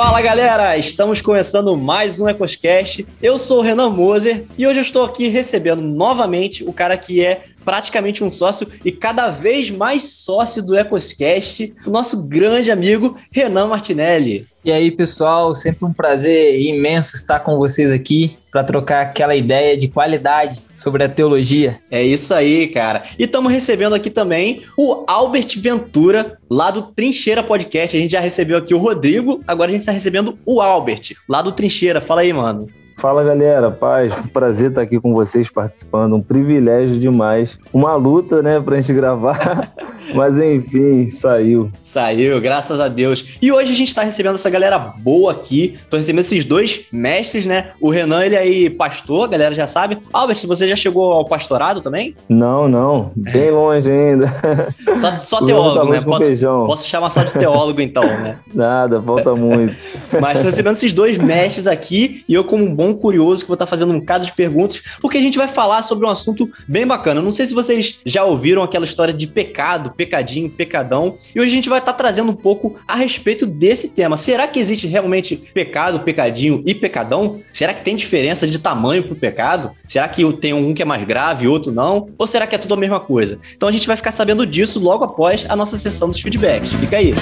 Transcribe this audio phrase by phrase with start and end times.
[0.00, 3.04] Fala galera, estamos começando mais um EcosCast.
[3.20, 7.20] Eu sou o Renan Moser e hoje eu estou aqui recebendo novamente o cara que
[7.20, 13.16] é praticamente um sócio e cada vez mais sócio do EcosCast, o nosso grande amigo
[13.30, 14.46] Renan Martinelli.
[14.64, 19.76] E aí, pessoal, sempre um prazer imenso estar com vocês aqui para trocar aquela ideia
[19.76, 21.78] de qualidade sobre a teologia.
[21.90, 23.04] É isso aí, cara.
[23.18, 27.96] E estamos recebendo aqui também o Albert Ventura, lá do Trincheira Podcast.
[27.96, 31.40] A gente já recebeu aqui o Rodrigo, agora a gente está recebendo o Albert, lá
[31.40, 32.00] do Trincheira.
[32.00, 32.68] Fala aí, mano.
[32.98, 37.56] Fala galera, paz, prazer estar aqui com vocês participando, um privilégio demais.
[37.72, 39.72] Uma luta, né, pra gente gravar,
[40.16, 41.70] mas enfim, saiu.
[41.80, 43.38] Saiu, graças a Deus.
[43.40, 45.78] E hoje a gente tá recebendo essa galera boa aqui.
[45.88, 47.70] Tô recebendo esses dois mestres, né?
[47.80, 49.98] O Renan, ele aí pastor, a galera já sabe.
[50.12, 52.16] Albert, você já chegou ao pastorado também?
[52.28, 54.26] Não, não, bem longe ainda.
[54.98, 56.00] Só, só teólogo, né?
[56.00, 58.38] Posso, posso chamar só de teólogo então, né?
[58.52, 59.72] Nada, falta muito.
[60.20, 63.48] Mas tô recebendo esses dois mestres aqui e eu como um bom tão curioso que
[63.48, 66.50] vou estar fazendo um bocado de perguntas, porque a gente vai falar sobre um assunto
[66.66, 67.20] bem bacana.
[67.20, 71.54] Não sei se vocês já ouviram aquela história de pecado, pecadinho, pecadão, e hoje a
[71.54, 74.16] gente vai estar trazendo um pouco a respeito desse tema.
[74.16, 77.40] Será que existe realmente pecado, pecadinho e pecadão?
[77.52, 79.70] Será que tem diferença de tamanho pro pecado?
[79.86, 82.08] Será que tem um que é mais grave e outro não?
[82.16, 83.38] Ou será que é tudo a mesma coisa?
[83.56, 86.72] Então a gente vai ficar sabendo disso logo após a nossa sessão dos feedbacks.
[86.72, 87.12] Fica aí.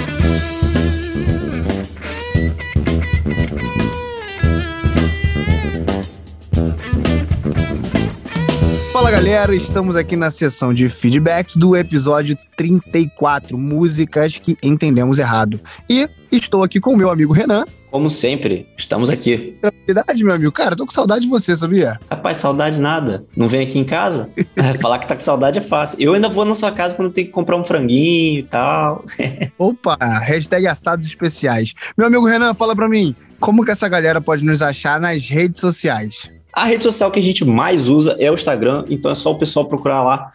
[8.96, 15.60] Fala galera, estamos aqui na sessão de feedbacks do episódio 34, músicas que entendemos errado.
[15.86, 17.66] E estou aqui com o meu amigo Renan.
[17.90, 19.60] Como sempre, estamos aqui.
[19.86, 20.50] Verdade, meu amigo.
[20.50, 22.00] Cara, tô com saudade de você, sabia?
[22.10, 23.22] Rapaz, saudade nada.
[23.36, 24.30] Não vem aqui em casa?
[24.80, 26.00] Falar que tá com saudade é fácil.
[26.00, 29.04] Eu ainda vou na sua casa quando tem que comprar um franguinho e tal.
[29.58, 31.74] Opa, hashtag assados especiais.
[31.98, 35.60] Meu amigo Renan, fala pra mim, como que essa galera pode nos achar nas redes
[35.60, 36.34] sociais?
[36.56, 39.34] A rede social que a gente mais usa é o Instagram, então é só o
[39.34, 40.32] pessoal procurar lá,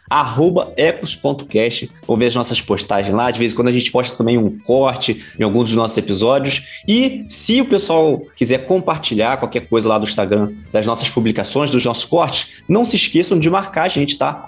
[0.77, 3.31] ecos.cast, ou ver as nossas postagens lá.
[3.31, 6.83] De vez em quando a gente posta também um corte em alguns dos nossos episódios.
[6.87, 11.83] E se o pessoal quiser compartilhar qualquer coisa lá do Instagram, das nossas publicações, dos
[11.83, 14.45] nossos cortes, não se esqueçam de marcar a gente, tá?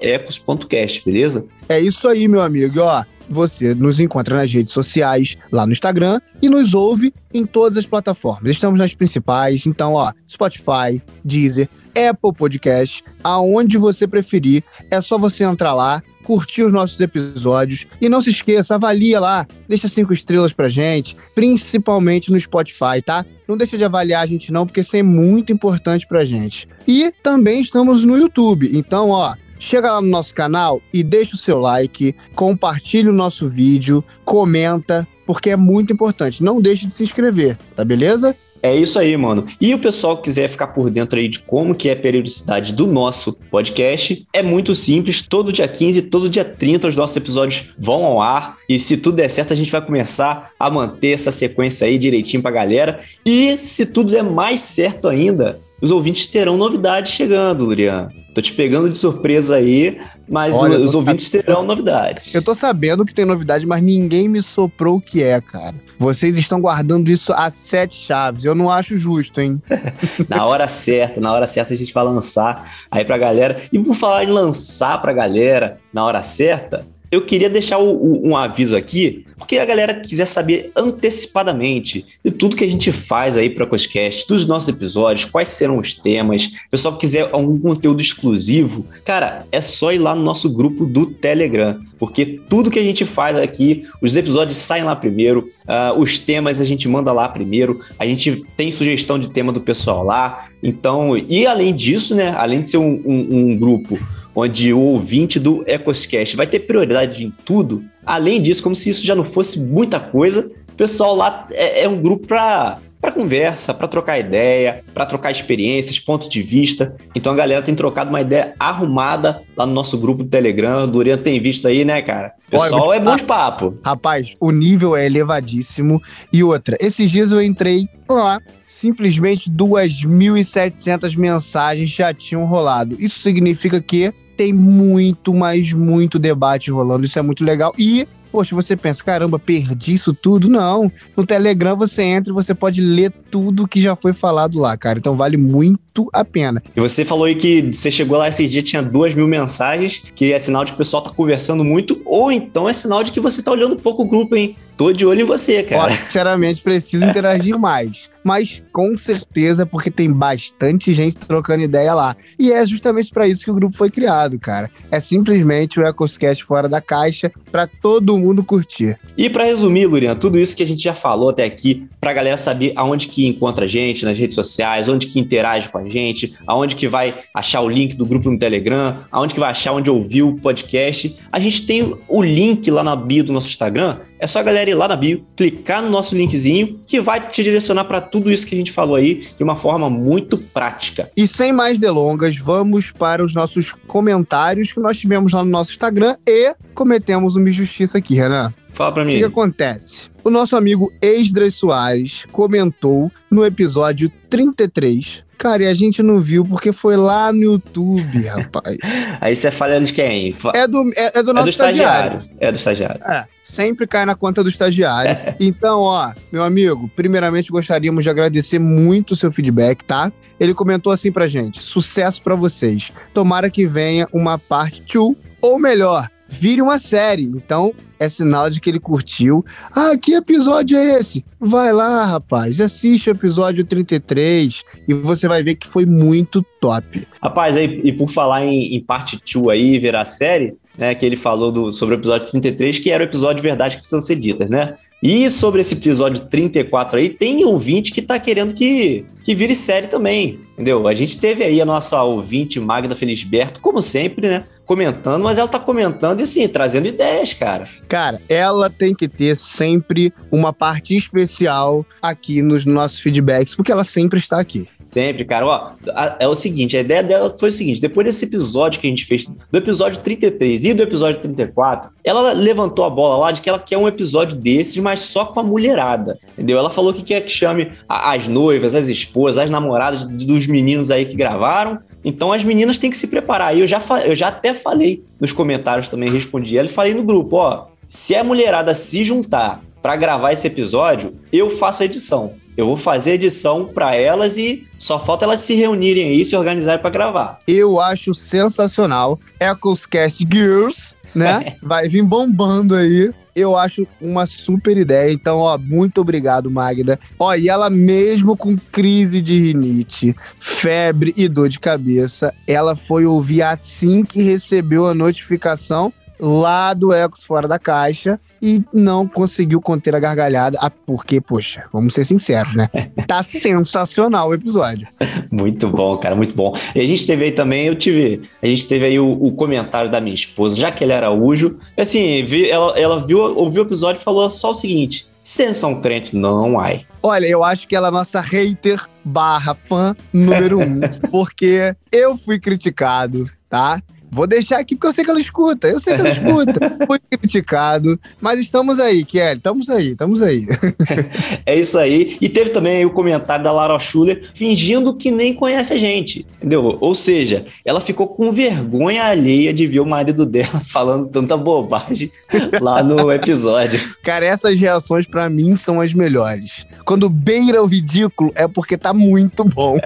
[0.00, 1.46] ecos.cast, beleza?
[1.68, 2.80] É isso aí, meu amigo.
[2.80, 7.78] Ó, você nos encontra nas redes sociais, lá no Instagram e nos ouve em todas
[7.78, 8.52] as plataformas.
[8.52, 15.44] Estamos nas principais, então, ó, Spotify, Deezer, Apple Podcast, aonde você preferir, é só você
[15.44, 20.52] entrar lá, curtir os nossos episódios e não se esqueça, avalia lá, deixa cinco estrelas
[20.52, 23.24] pra gente, principalmente no Spotify, tá?
[23.46, 26.68] Não deixa de avaliar a gente não, porque isso é muito importante pra gente.
[26.86, 31.38] E também estamos no YouTube, então, ó, Chega lá no nosso canal e deixa o
[31.38, 36.42] seu like, compartilhe o nosso vídeo, comenta, porque é muito importante.
[36.42, 38.36] Não deixe de se inscrever, tá beleza?
[38.60, 39.46] É isso aí, mano.
[39.60, 42.72] E o pessoal que quiser ficar por dentro aí de como que é a periodicidade
[42.72, 45.22] do nosso podcast, é muito simples.
[45.22, 48.56] Todo dia 15, todo dia 30 os nossos episódios vão ao ar.
[48.68, 52.42] E se tudo der certo, a gente vai começar a manter essa sequência aí direitinho
[52.42, 52.98] pra galera.
[53.24, 58.08] E se tudo der mais certo ainda, os ouvintes terão novidades chegando, Lurian.
[58.32, 60.00] Tô te pegando de surpresa aí,
[60.30, 62.32] mas Olha, os ouvintes sabendo, terão novidades.
[62.32, 65.74] Eu tô sabendo que tem novidade, mas ninguém me soprou o que é, cara.
[65.98, 68.44] Vocês estão guardando isso a sete chaves.
[68.44, 69.60] Eu não acho justo, hein?
[70.28, 73.60] na hora certa, na hora certa a gente vai lançar aí pra galera.
[73.72, 78.28] E por falar em lançar pra galera na hora certa, eu queria deixar o, o,
[78.28, 83.36] um aviso aqui, porque a galera quiser saber antecipadamente de tudo que a gente faz
[83.36, 87.58] aí para o Coscast, dos nossos episódios, quais serão os temas, o pessoal quiser algum
[87.60, 92.78] conteúdo exclusivo, cara, é só ir lá no nosso grupo do Telegram, porque tudo que
[92.78, 97.12] a gente faz aqui, os episódios saem lá primeiro, uh, os temas a gente manda
[97.12, 102.14] lá primeiro, a gente tem sugestão de tema do pessoal lá, então, e além disso,
[102.14, 103.98] né, além de ser um, um, um grupo
[104.34, 107.84] onde o ouvinte do EcosCast vai ter prioridade em tudo.
[108.04, 111.88] Além disso, como se isso já não fosse muita coisa, o pessoal lá é, é
[111.88, 116.94] um grupo para para conversa, para trocar ideia, para trocar experiências, ponto de vista.
[117.16, 120.84] Então a galera tem trocado uma ideia arrumada lá no nosso grupo do Telegram.
[120.84, 122.32] O Dorian tem visto aí, né, cara?
[122.46, 123.76] O pessoal Olha, é bom de papo.
[123.84, 126.00] Rapaz, o nível é elevadíssimo.
[126.32, 132.94] E outra, esses dias eu entrei lá, simplesmente 2.700 mensagens já tinham rolado.
[133.00, 137.04] Isso significa que tem muito, mas muito debate rolando.
[137.04, 137.74] Isso é muito legal.
[137.76, 140.48] E Poxa, você pensa, caramba, perdi isso tudo?
[140.48, 140.90] Não.
[141.14, 144.98] No Telegram você entra e você pode ler tudo que já foi falado lá, cara.
[144.98, 146.62] Então vale muito a pena.
[146.74, 150.32] E você falou aí que você chegou lá esse dia, tinha duas mil mensagens, que
[150.32, 153.20] é sinal de que o pessoal tá conversando muito, ou então é sinal de que
[153.20, 154.56] você tá olhando pouco o grupo, hein?
[154.76, 155.92] Tô de olho em você, cara.
[155.92, 158.10] Sinceramente, preciso interagir mais.
[158.24, 162.16] Mas com certeza, porque tem bastante gente trocando ideia lá.
[162.38, 164.70] E é justamente para isso que o grupo foi criado, cara.
[164.90, 168.96] É simplesmente o EcosCast fora da caixa para todo mundo curtir.
[169.16, 172.36] E para resumir, Lurian, tudo isso que a gente já falou até aqui, pra galera
[172.36, 176.34] saber aonde que encontra a gente nas redes sociais, onde que interage com a gente,
[176.46, 179.90] aonde que vai achar o link do grupo no Telegram, aonde que vai achar onde
[179.90, 181.16] ouviu o podcast.
[181.30, 183.96] A gente tem o link lá na bio do nosso Instagram.
[184.22, 187.42] É só a galera ir lá na bio, clicar no nosso linkzinho, que vai te
[187.42, 191.10] direcionar para tudo isso que a gente falou aí de uma forma muito prática.
[191.16, 195.72] E sem mais delongas, vamos para os nossos comentários que nós tivemos lá no nosso
[195.72, 198.54] Instagram e cometemos uma injustiça aqui, Renan.
[198.72, 199.14] Fala pra O mim.
[199.14, 200.08] que, que acontece?
[200.22, 205.24] O nosso amigo Esdras Soares comentou no episódio 33.
[205.36, 208.78] Cara, e a gente não viu porque foi lá no YouTube, rapaz.
[209.20, 210.32] Aí você falha de quem?
[210.54, 212.18] É do, é, é do É nosso do estagiário.
[212.18, 212.36] estagiário.
[212.38, 213.02] É do estagiário.
[213.04, 213.24] É,
[213.54, 215.12] sempre cai na conta do estagiário.
[215.42, 220.12] Então, ó, meu amigo, primeiramente gostaríamos de agradecer muito o seu feedback, tá?
[220.38, 222.92] Ele comentou assim pra gente: sucesso pra vocês.
[223.12, 227.24] Tomara que venha uma parte 2, ou melhor, vire uma série.
[227.24, 229.44] Então, é sinal de que ele curtiu.
[229.74, 231.24] Ah, que episódio é esse?
[231.38, 237.06] Vai lá, rapaz, assiste o episódio 33 e você vai ver que foi muito top.
[237.22, 241.16] Rapaz, aí, e por falar em, em parte 2 aí, virar série, né, que ele
[241.16, 244.48] falou do, sobre o episódio 33, que era o episódio Verdade que precisam ser ditas,
[244.48, 244.74] né?
[245.02, 249.88] E sobre esse episódio 34 aí, tem ouvinte que tá querendo que, que vire série
[249.88, 250.86] também, entendeu?
[250.86, 254.44] A gente teve aí a nossa ouvinte Magda Felisberto, como sempre, né?
[254.64, 257.68] Comentando, mas ela tá comentando e assim, trazendo ideias, cara.
[257.88, 263.82] Cara, ela tem que ter sempre uma parte especial aqui nos nossos feedbacks, porque ela
[263.82, 264.68] sempre está aqui.
[264.92, 265.46] Sempre, cara.
[265.46, 268.86] Ó, a- é o seguinte, a ideia dela foi o seguinte: depois desse episódio que
[268.86, 273.32] a gente fez, do episódio 33 e do episódio 34, ela levantou a bola lá
[273.32, 276.18] de que ela quer um episódio desses, mas só com a mulherada.
[276.34, 276.58] Entendeu?
[276.58, 280.90] Ela falou que quer que chame a- as noivas, as esposas, as namoradas dos meninos
[280.90, 281.78] aí que gravaram.
[282.04, 283.56] Então as meninas têm que se preparar.
[283.56, 287.02] E eu já, eu já até falei nos comentários também, respondi ela e falei no
[287.02, 292.34] grupo: ó, se a mulherada se juntar pra gravar esse episódio, eu faço a edição.
[292.56, 296.36] Eu vou fazer edição pra elas e só falta elas se reunirem aí e se
[296.36, 297.38] organizarem pra gravar.
[297.48, 299.18] Eu acho sensacional.
[299.40, 301.56] Ecoscast Girls, né?
[301.62, 303.10] Vai vir bombando aí.
[303.34, 305.10] Eu acho uma super ideia.
[305.10, 307.00] Então, ó, muito obrigado, Magda.
[307.18, 313.06] Ó, e ela mesmo com crise de rinite, febre e dor de cabeça, ela foi
[313.06, 315.90] ouvir assim que recebeu a notificação
[316.20, 320.58] lá do Ecos Fora da Caixa e não conseguiu conter a gargalhada.
[320.60, 322.68] Ah, porque, poxa, vamos ser sinceros, né?
[323.06, 324.88] Tá sensacional o episódio.
[325.30, 326.52] Muito bom, cara, muito bom.
[326.74, 329.90] E a gente teve aí também, eu tive, a gente teve aí o, o comentário
[329.90, 331.58] da minha esposa, Jaqueline Araújo.
[331.78, 335.80] Assim, vi- ela, ela viu, ouviu o episódio e falou só o seguinte: vocês são
[335.80, 336.16] crente?
[336.16, 336.82] Não, ai.
[337.02, 340.80] Olha, eu acho que ela é a nossa hater barra fã número um,
[341.10, 343.80] porque eu fui criticado, tá?
[344.14, 346.76] Vou deixar aqui porque eu sei que ela escuta, eu sei que ela escuta.
[346.86, 350.46] Fui criticado, mas estamos aí, Kelly, estamos aí, estamos aí.
[351.46, 352.16] É isso aí.
[352.20, 356.26] E teve também aí o comentário da Lara Schuller fingindo que nem conhece a gente,
[356.36, 356.76] entendeu?
[356.80, 362.12] Ou seja, ela ficou com vergonha alheia de ver o marido dela falando tanta bobagem
[362.60, 363.80] lá no episódio.
[364.02, 366.66] Cara, essas reações pra mim são as melhores.
[366.84, 369.78] Quando beira o ridículo é porque tá muito bom.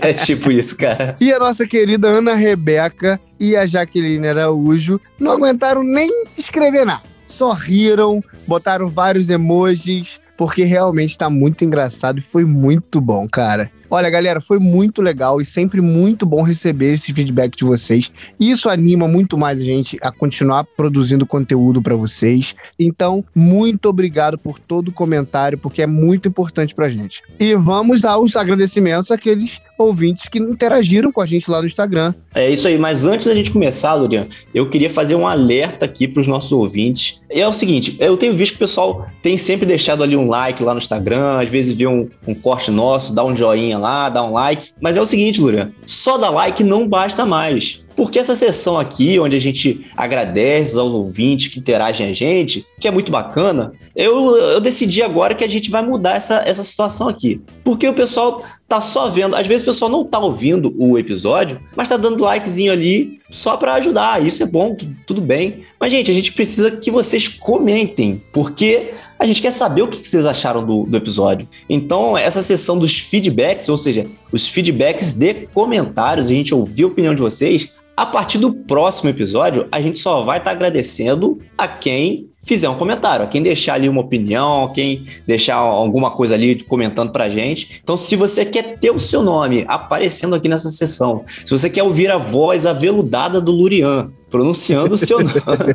[0.00, 1.16] É tipo isso, cara.
[1.20, 7.02] E a nossa querida Ana Rebeca e a Jaqueline Araújo não aguentaram nem escrever nada.
[7.26, 13.70] Só riram, botaram vários emojis, porque realmente tá muito engraçado e foi muito bom, cara.
[13.90, 18.10] Olha, galera, foi muito legal e sempre muito bom receber esse feedback de vocês.
[18.38, 22.54] Isso anima muito mais a gente a continuar produzindo conteúdo pra vocês.
[22.78, 27.22] Então, muito obrigado por todo o comentário, porque é muito importante pra gente.
[27.38, 32.12] E vamos aos agradecimentos àqueles ouvintes que interagiram com a gente lá no Instagram.
[32.34, 36.08] É isso aí, mas antes da gente começar, Lurian, eu queria fazer um alerta aqui
[36.08, 37.20] para os nossos ouvintes.
[37.30, 40.62] É o seguinte, eu tenho visto que o pessoal tem sempre deixado ali um like
[40.62, 44.22] lá no Instagram, às vezes vê um, um corte nosso, dá um joinha lá, dá
[44.24, 44.70] um like.
[44.80, 47.80] Mas é o seguinte, Lurian, só dar like não basta mais.
[47.96, 52.86] Porque essa sessão aqui, onde a gente agradece aos ouvintes que interagem a gente, que
[52.86, 57.08] é muito bacana, eu, eu decidi agora que a gente vai mudar essa, essa situação
[57.08, 57.40] aqui.
[57.64, 61.58] Porque o pessoal tá só vendo, às vezes o pessoal não tá ouvindo o episódio,
[61.74, 64.22] mas tá dando likezinho ali só para ajudar.
[64.24, 65.62] Isso é bom, tu- tudo bem.
[65.80, 70.00] Mas, gente, a gente precisa que vocês comentem, porque a gente quer saber o que
[70.00, 71.48] que vocês acharam do, do episódio.
[71.68, 76.86] Então, essa sessão dos feedbacks, ou seja, os feedbacks de comentários, a gente ouvir a
[76.88, 81.40] opinião de vocês, A partir do próximo episódio, a gente só vai estar tá agradecendo
[81.58, 86.36] a quem fizer um comentário, a quem deixar ali uma opinião, quem deixar alguma coisa
[86.36, 87.80] ali comentando pra gente.
[87.82, 91.82] Então, se você quer ter o seu nome aparecendo aqui nessa sessão, se você quer
[91.82, 95.74] ouvir a voz aveludada do Lurian pronunciando o seu nome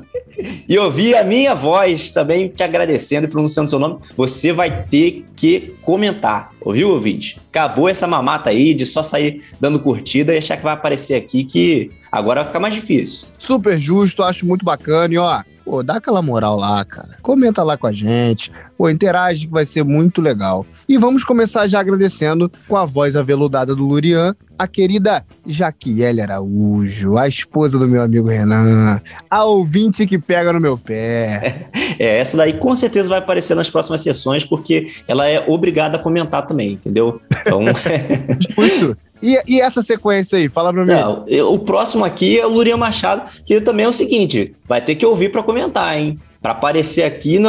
[0.67, 5.25] e ouvir a minha voz também te agradecendo e pronunciando seu nome, você vai ter
[5.35, 6.51] que comentar.
[6.61, 7.39] Ouviu, ouvinte?
[7.49, 11.43] Acabou essa mamata aí de só sair dando curtida e achar que vai aparecer aqui
[11.43, 13.27] que agora vai ficar mais difícil.
[13.37, 17.17] Super justo, acho muito bacana e ó, Pô, dá aquela moral lá, cara.
[17.21, 18.51] Comenta lá com a gente.
[18.77, 20.65] Pô, interage que vai ser muito legal.
[20.89, 27.17] E vamos começar já agradecendo com a voz aveludada do Lurian, a querida Jaquiele Araújo,
[27.17, 31.69] a esposa do meu amigo Renan, a ouvinte que pega no meu pé.
[31.99, 35.99] É, essa daí com certeza vai aparecer nas próximas sessões, porque ela é obrigada a
[35.99, 37.21] comentar também, entendeu?
[37.39, 37.61] Então.
[38.39, 38.97] Justo.
[39.23, 40.49] E, e, essa sequência aí?
[40.49, 40.91] Fala pra mim.
[40.91, 44.95] Não, o próximo aqui é o Lurian Machado, que também é o seguinte: vai ter
[44.95, 46.19] que ouvir para comentar, hein?
[46.41, 47.39] Para aparecer aqui,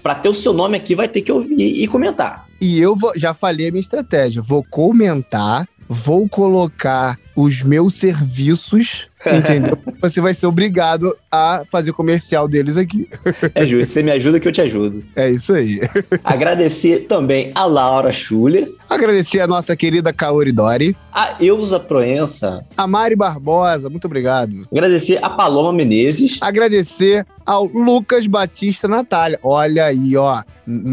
[0.00, 2.46] para ter o seu nome aqui, vai ter que ouvir e comentar.
[2.60, 9.08] E eu vou, já falei a minha estratégia: vou comentar, vou colocar os meus serviços,
[9.26, 9.76] entendeu?
[10.00, 13.08] Você vai ser obrigado a fazer comercial deles aqui.
[13.54, 15.04] É justo, você me ajuda que eu te ajudo.
[15.16, 15.80] É isso aí.
[16.22, 18.70] Agradecer também a Laura Schuller.
[18.88, 20.96] Agradecer a nossa querida Kaori Dori.
[21.12, 22.64] A Eusa Proença.
[22.76, 24.66] A Mari Barbosa, muito obrigado.
[24.70, 26.38] Agradecer a Paloma Menezes.
[26.40, 29.38] Agradecer ao Lucas Batista Natália.
[29.42, 30.42] Olha aí, ó.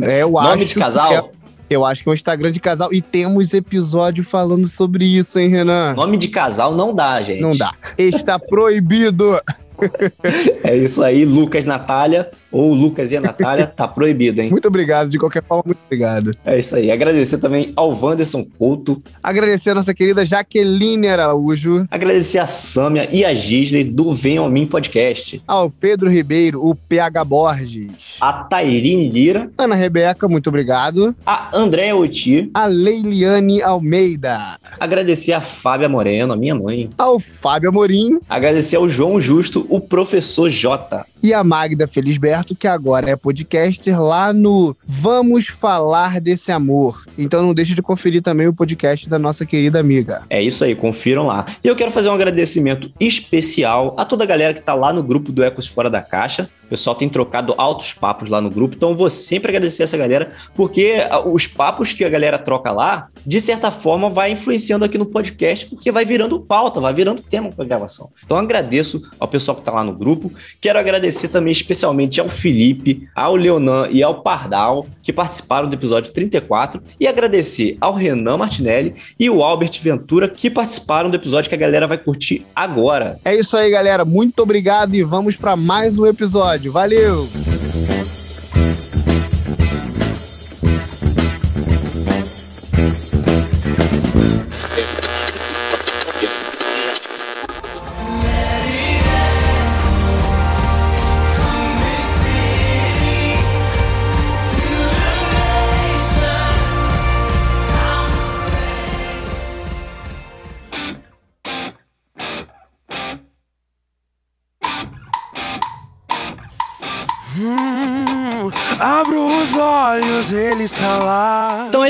[0.04, 1.32] É, eu Nome de casal?
[1.72, 2.94] Eu acho que é um Instagram de casal.
[2.94, 5.94] E temos episódio falando sobre isso, hein, Renan?
[5.94, 7.40] Nome de casal não dá, gente.
[7.40, 7.74] Não dá.
[7.98, 9.40] Está proibido.
[10.64, 14.50] é isso aí, Lucas Natália ou Lucas e a Natália, tá proibido, hein?
[14.50, 16.36] Muito obrigado, de qualquer forma, muito obrigado.
[16.46, 16.92] É isso aí.
[16.92, 19.02] Agradecer também ao Wanderson Couto.
[19.24, 21.86] Agradecer a nossa querida Jaqueline Araújo.
[21.90, 25.42] Agradecer a Sâmia e a Gisley do Venham a Mim Podcast.
[25.48, 27.92] Ao Pedro Ribeiro, o PH Borges.
[28.20, 29.50] A Tairine Lira.
[29.58, 31.16] Ana Rebeca, muito obrigado.
[31.26, 32.50] A Andréa Oti.
[32.54, 34.58] A Leiliane Almeida.
[34.80, 36.90] Agradecer a Fábia Moreno, a minha mãe.
[36.98, 38.20] Ao Fábio Amorim.
[38.30, 41.06] Agradecer ao João Justo, o professor J.
[41.24, 47.04] E a Magda Felisberto que agora é podcaster lá no Vamos Falar Desse Amor.
[47.18, 50.24] Então não deixe de conferir também o podcast da nossa querida amiga.
[50.30, 51.46] É isso aí, confiram lá.
[51.64, 55.04] E eu quero fazer um agradecimento especial a toda a galera que tá lá no
[55.04, 58.96] grupo do Ecos Fora da Caixa pessoal tem trocado altos papos lá no grupo, então
[58.96, 63.70] vou sempre agradecer essa galera, porque os papos que a galera troca lá, de certa
[63.70, 68.10] forma, vai influenciando aqui no podcast, porque vai virando pauta, vai virando tema para gravação.
[68.24, 70.32] Então agradeço ao pessoal que está lá no grupo.
[70.62, 76.14] Quero agradecer também especialmente ao Felipe, ao Leonan e ao Pardal, que participaram do episódio
[76.14, 81.56] 34, e agradecer ao Renan Martinelli e o Albert Ventura, que participaram do episódio que
[81.56, 83.20] a galera vai curtir agora.
[83.26, 84.06] É isso aí, galera.
[84.06, 86.72] Muito obrigado e vamos para mais um episódio episódio.
[86.72, 87.28] Valeu!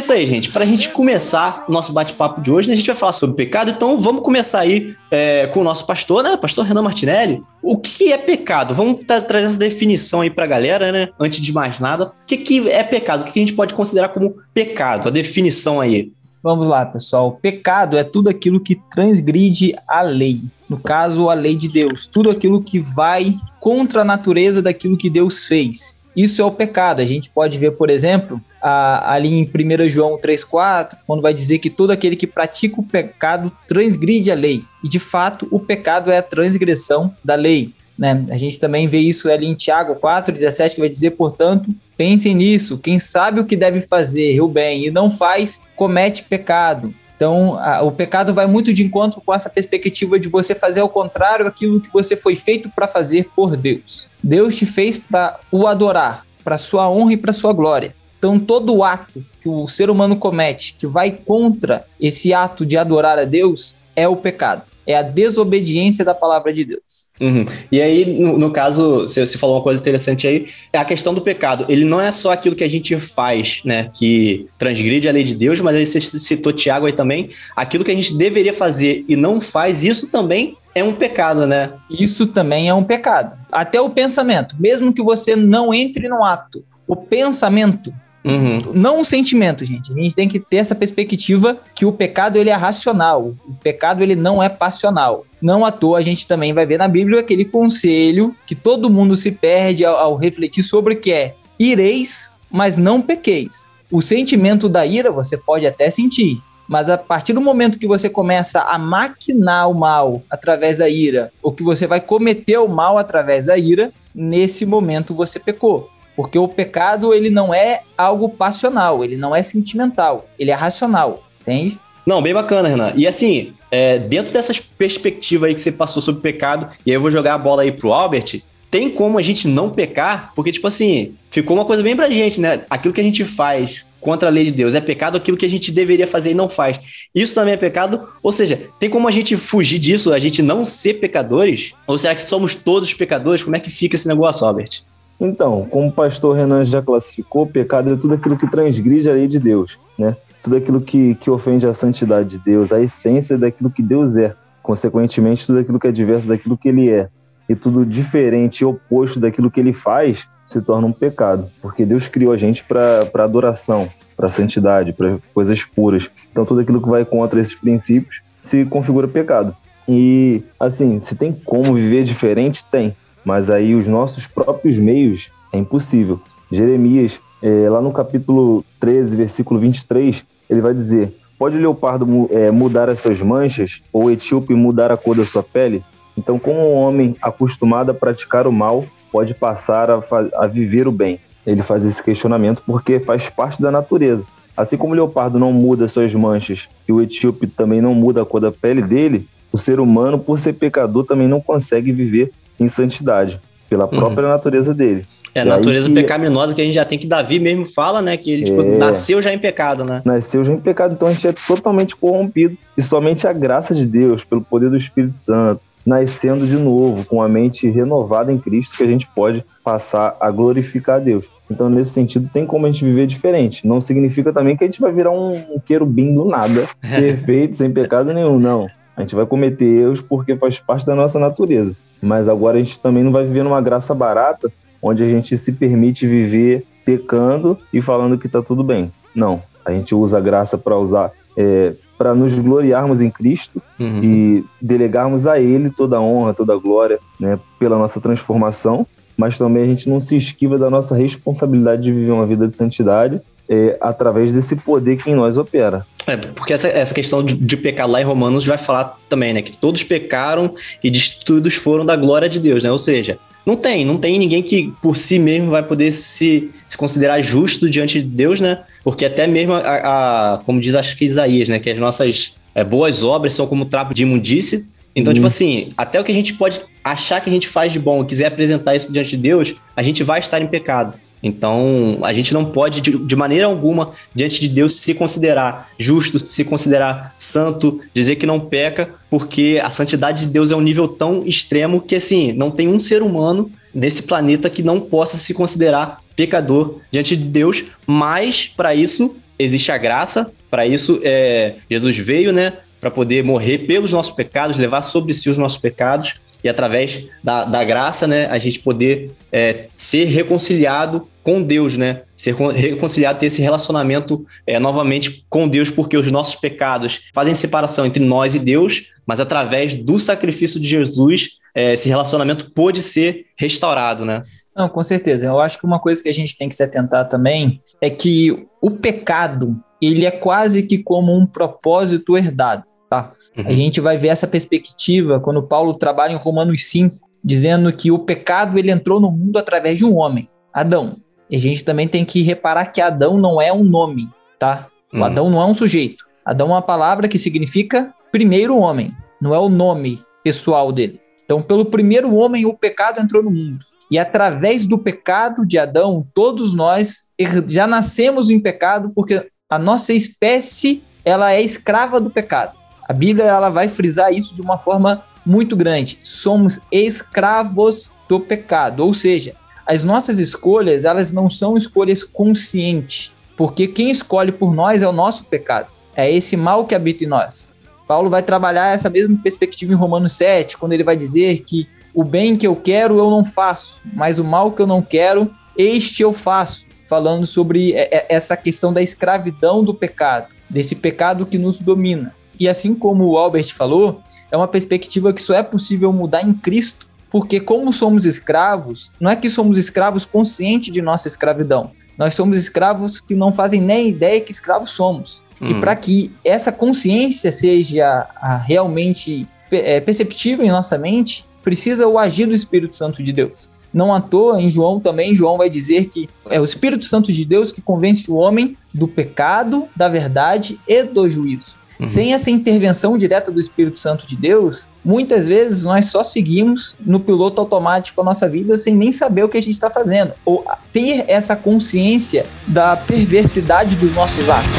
[0.02, 0.52] Isso aí, gente.
[0.52, 3.36] Para a gente começar o nosso bate-papo de hoje, né, a gente vai falar sobre
[3.36, 3.72] pecado.
[3.72, 6.36] Então vamos começar aí é, com o nosso pastor, né?
[6.36, 7.42] Pastor Renan Martinelli.
[7.62, 8.74] O que é pecado?
[8.74, 11.10] Vamos tra trazer essa definição aí para a galera, né?
[11.20, 12.08] Antes de mais nada.
[12.08, 13.22] O que, que é pecado?
[13.22, 15.08] O que a gente pode considerar como pecado?
[15.08, 16.12] A definição aí.
[16.44, 17.38] Vamos lá, pessoal.
[17.40, 20.42] Pecado é tudo aquilo que transgride a lei.
[20.68, 22.08] No caso, a lei de Deus.
[22.08, 26.01] Tudo aquilo que vai contra a natureza daquilo que Deus fez.
[26.16, 27.02] Isso é o pecado.
[27.02, 31.60] A gente pode ver, por exemplo, a, ali em 1 João 3,4, quando vai dizer
[31.60, 34.64] que todo aquele que pratica o pecado transgride a lei.
[34.84, 37.74] E de fato, o pecado é a transgressão da lei.
[37.98, 38.26] Né?
[38.30, 42.78] A gente também vê isso ali em Tiago 4,17, que vai dizer, portanto, pensem nisso,
[42.78, 46.94] quem sabe o que deve fazer, o bem, e não faz, comete pecado.
[47.22, 50.90] Então, a, o pecado vai muito de encontro com essa perspectiva de você fazer ao
[50.90, 54.08] contrário aquilo que você foi feito para fazer por Deus.
[54.24, 57.94] Deus te fez para o adorar, para sua honra e para sua glória.
[58.18, 63.20] Então, todo ato que o ser humano comete que vai contra esse ato de adorar
[63.20, 64.71] a Deus é o pecado.
[64.86, 67.12] É a desobediência da palavra de Deus.
[67.20, 67.46] Uhum.
[67.72, 71.14] E aí, no, no caso, você, você, falou uma coisa interessante aí, é a questão
[71.14, 71.66] do pecado.
[71.70, 75.36] Ele não é só aquilo que a gente faz, né, que transgride a lei de
[75.36, 79.16] Deus, mas aí você citou Tiago aí também, aquilo que a gente deveria fazer e
[79.16, 81.74] não faz, isso também é um pecado, né?
[81.90, 83.38] Isso também é um pecado.
[83.52, 88.74] Até o pensamento, mesmo que você não entre no ato, o pensamento Uhum.
[88.74, 89.92] Não o sentimento, gente.
[89.92, 93.34] A gente tem que ter essa perspectiva que o pecado ele é racional.
[93.48, 95.26] O pecado ele não é passional.
[95.42, 99.16] Não à toa a gente também vai ver na Bíblia aquele conselho que todo mundo
[99.16, 103.70] se perde ao, ao refletir sobre que é ireis, mas não pequeis.
[103.92, 108.10] O sentimento da ira você pode até sentir, mas a partir do momento que você
[108.10, 112.98] começa a maquinar o mal através da ira, ou que você vai cometer o mal
[112.98, 115.90] através da ira, nesse momento você pecou.
[116.16, 121.24] Porque o pecado, ele não é algo passional, ele não é sentimental, ele é racional,
[121.42, 121.80] entende?
[122.06, 122.94] Não, bem bacana, Renan.
[122.96, 127.02] E assim, é, dentro dessas perspectivas aí que você passou sobre pecado, e aí eu
[127.02, 130.32] vou jogar a bola aí pro Albert, tem como a gente não pecar?
[130.34, 132.62] Porque, tipo assim, ficou uma coisa bem pra gente, né?
[132.70, 135.50] Aquilo que a gente faz contra a lei de Deus é pecado, aquilo que a
[135.50, 136.80] gente deveria fazer e não faz.
[137.14, 138.08] Isso também é pecado?
[138.24, 141.74] Ou seja, tem como a gente fugir disso, a gente não ser pecadores?
[141.86, 143.44] Ou será que somos todos pecadores?
[143.44, 144.82] Como é que fica esse negócio, Albert?
[145.24, 149.28] Então, como o pastor Renan já classificou, pecado é tudo aquilo que transgride a lei
[149.28, 150.18] de Deus, né?
[150.42, 154.34] Tudo aquilo que, que ofende a santidade de Deus, a essência daquilo que Deus é.
[154.64, 157.08] Consequentemente, tudo aquilo que é diverso daquilo que ele é.
[157.48, 161.46] E tudo diferente e oposto daquilo que ele faz se torna um pecado.
[161.62, 163.88] Porque Deus criou a gente para adoração,
[164.18, 166.10] para santidade, para coisas puras.
[166.32, 169.56] Então, tudo aquilo que vai contra esses princípios se configura pecado.
[169.88, 175.58] E, assim, se tem como viver diferente, tem mas aí os nossos próprios meios é
[175.58, 176.20] impossível.
[176.52, 182.52] Jeremias, é, lá no capítulo 13, versículo 23, ele vai dizer: Pode o leopardo é,
[182.52, 185.84] mudar as suas manchas, ou o etíope mudar a cor da sua pele?
[186.18, 190.02] Então, como um homem acostumado a praticar o mal pode passar a,
[190.36, 191.20] a viver o bem?
[191.46, 194.24] Ele faz esse questionamento porque faz parte da natureza.
[194.56, 198.26] Assim como o leopardo não muda suas manchas e o etíope também não muda a
[198.26, 202.68] cor da pele dele, o ser humano, por ser pecador, também não consegue viver em
[202.68, 203.40] santidade,
[203.70, 203.90] pela uhum.
[203.90, 204.34] própria uhum.
[204.34, 205.06] natureza dele.
[205.34, 205.96] É, a natureza que...
[205.96, 208.18] pecaminosa que a gente já tem que Davi mesmo fala, né?
[208.18, 208.78] Que ele tipo, é...
[208.78, 210.02] nasceu já em pecado, né?
[210.04, 212.58] Nasceu já em pecado, então a gente é totalmente corrompido.
[212.78, 217.22] E somente a graça de Deus, pelo poder do Espírito Santo, nascendo de novo, com
[217.22, 221.26] a mente renovada em Cristo, que a gente pode passar a glorificar a Deus.
[221.50, 223.66] Então, nesse sentido, tem como a gente viver diferente.
[223.66, 228.14] Não significa também que a gente vai virar um querubim do nada, perfeito, sem pecado
[228.14, 228.68] nenhum, não.
[228.96, 231.74] A gente vai cometer erros porque faz parte da nossa natureza.
[232.02, 235.52] Mas agora a gente também não vai viver numa graça barata, onde a gente se
[235.52, 238.92] permite viver pecando e falando que está tudo bem.
[239.14, 239.42] Não.
[239.64, 244.04] A gente usa a graça para usar é, para nos gloriarmos em Cristo uhum.
[244.04, 248.86] e delegarmos a Ele toda a honra, toda a glória, né, pela nossa transformação,
[249.16, 252.56] mas também a gente não se esquiva da nossa responsabilidade de viver uma vida de
[252.56, 255.86] santidade é, através desse poder que em nós opera.
[256.08, 259.42] É, porque essa, essa questão de, de pecar lá em Romanos vai falar também, né?
[259.42, 262.72] Que todos pecaram e destituídos foram da glória de Deus, né?
[262.72, 266.78] Ou seja, não tem, não tem ninguém que por si mesmo vai poder se, se
[266.78, 268.62] considerar justo diante de Deus, né?
[268.86, 271.60] Porque até mesmo, a, a como diz acho que Isaías, né?
[271.60, 274.66] Que as nossas é, boas obras são como trapo de imundície.
[274.96, 275.28] Então, tipo uhum.
[275.28, 278.28] assim, até o que a gente pode achar que a gente faz de bom, quiser
[278.28, 280.98] apresentar isso diante de Deus, a gente vai estar em pecado.
[281.24, 286.18] Então, a gente não pode, de, de, maneira alguma, diante de Deus, se considerar justo,
[286.18, 290.88] se considerar santo, dizer que não peca, porque a santidade de Deus é um nível
[290.88, 295.34] tão extremo que, assim, não tem um ser humano nesse planeta que não possa se
[295.34, 301.98] considerar pecador diante de Deus, mas, para isso, existe a graça, para isso, é, Jesus
[301.98, 306.50] veio, né, para poder morrer pelos nossos pecados, levar sobre si os nossos pecados, e
[306.50, 312.02] através da, da graça, né, a gente poder é, ser reconciliado com Deus, né?
[312.16, 317.86] Ser reconciliado, ter esse relacionamento é, novamente com Deus, porque os nossos pecados fazem separação
[317.86, 323.28] entre nós e Deus, mas através do sacrifício de Jesus, é, esse relacionamento pôde ser
[323.38, 324.24] restaurado, né?
[324.56, 325.28] Não, com certeza.
[325.28, 328.46] Eu acho que uma coisa que a gente tem que se atentar também é que
[328.62, 333.14] o pecado, ele é quase que como um propósito herdado, tá?
[333.38, 333.46] Uhum.
[333.48, 338.00] A gente vai ver essa perspectiva quando Paulo trabalha em Romanos 5, dizendo que o
[338.00, 340.98] pecado ele entrou no mundo através de um homem, Adão.
[341.30, 344.68] E a gente também tem que reparar que Adão não é um nome, tá?
[344.92, 345.04] O uhum.
[345.06, 346.04] Adão não é um sujeito.
[346.26, 348.92] Adão é uma palavra que significa primeiro homem,
[349.22, 351.00] não é o nome pessoal dele.
[351.24, 353.66] Então, pelo primeiro homem, o pecado entrou no mundo.
[353.90, 357.06] E através do pecado de Adão, todos nós
[357.48, 362.61] já nascemos em pecado, porque a nossa espécie ela é escrava do pecado.
[362.92, 365.98] A Bíblia ela vai frisar isso de uma forma muito grande.
[366.04, 369.34] Somos escravos do pecado, ou seja,
[369.66, 374.92] as nossas escolhas, elas não são escolhas conscientes, porque quem escolhe por nós é o
[374.92, 375.72] nosso pecado.
[375.96, 377.54] É esse mal que habita em nós.
[377.88, 382.04] Paulo vai trabalhar essa mesma perspectiva em Romanos 7, quando ele vai dizer que o
[382.04, 386.04] bem que eu quero eu não faço, mas o mal que eu não quero, este
[386.04, 387.74] eu faço, falando sobre
[388.10, 392.20] essa questão da escravidão do pecado, desse pecado que nos domina.
[392.42, 394.02] E assim como o Albert falou,
[394.32, 399.12] é uma perspectiva que só é possível mudar em Cristo, porque como somos escravos, não
[399.12, 401.70] é que somos escravos conscientes de nossa escravidão.
[401.96, 405.22] Nós somos escravos que não fazem nem ideia que escravos somos.
[405.40, 405.52] Uhum.
[405.52, 412.00] E para que essa consciência seja a, realmente é, perceptível em nossa mente, precisa o
[412.00, 413.52] agir do Espírito Santo de Deus.
[413.72, 417.24] Não à toa, em João também, João vai dizer que é o Espírito Santo de
[417.24, 421.61] Deus que convence o homem do pecado, da verdade e do juízo.
[421.82, 421.88] Uhum.
[421.88, 427.00] Sem essa intervenção direta do Espírito Santo de Deus, muitas vezes nós só seguimos no
[427.00, 430.46] piloto automático a nossa vida sem nem saber o que a gente está fazendo, ou
[430.72, 434.52] ter essa consciência da perversidade dos nossos atos.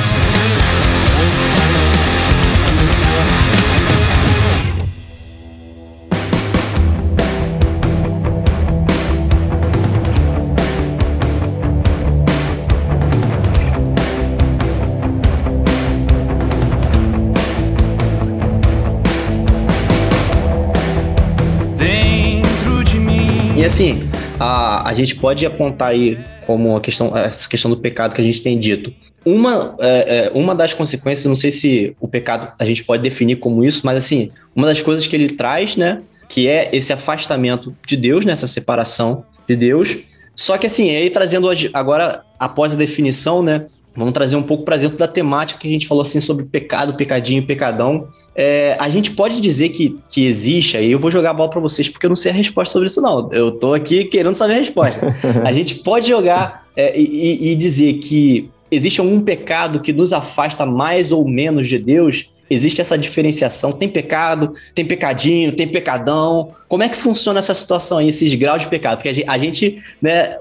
[24.42, 28.24] A, a gente pode apontar aí como a questão, essa questão do pecado que a
[28.24, 28.92] gente tem dito.
[29.24, 33.36] Uma, é, é, uma das consequências, não sei se o pecado a gente pode definir
[33.36, 37.74] como isso, mas assim, uma das coisas que ele traz, né, que é esse afastamento
[37.86, 39.98] de Deus, nessa né, separação de Deus.
[40.34, 44.76] Só que assim, aí trazendo agora, após a definição, né, Vamos trazer um pouco para
[44.76, 48.08] dentro da temática que a gente falou assim sobre pecado, pecadinho, pecadão.
[48.34, 51.60] É, a gente pode dizer que, que existe, aí eu vou jogar a bola para
[51.60, 53.30] vocês porque eu não sei a resposta sobre isso, não.
[53.32, 55.14] Eu tô aqui querendo saber a resposta.
[55.44, 60.64] a gente pode jogar é, e, e dizer que existe algum pecado que nos afasta
[60.64, 63.72] mais ou menos de Deus existe essa diferenciação?
[63.72, 66.50] Tem pecado, tem pecadinho, tem pecadão.
[66.68, 68.96] Como é que funciona essa situação aí, esses graus de pecado?
[68.96, 70.36] Porque a gente, né,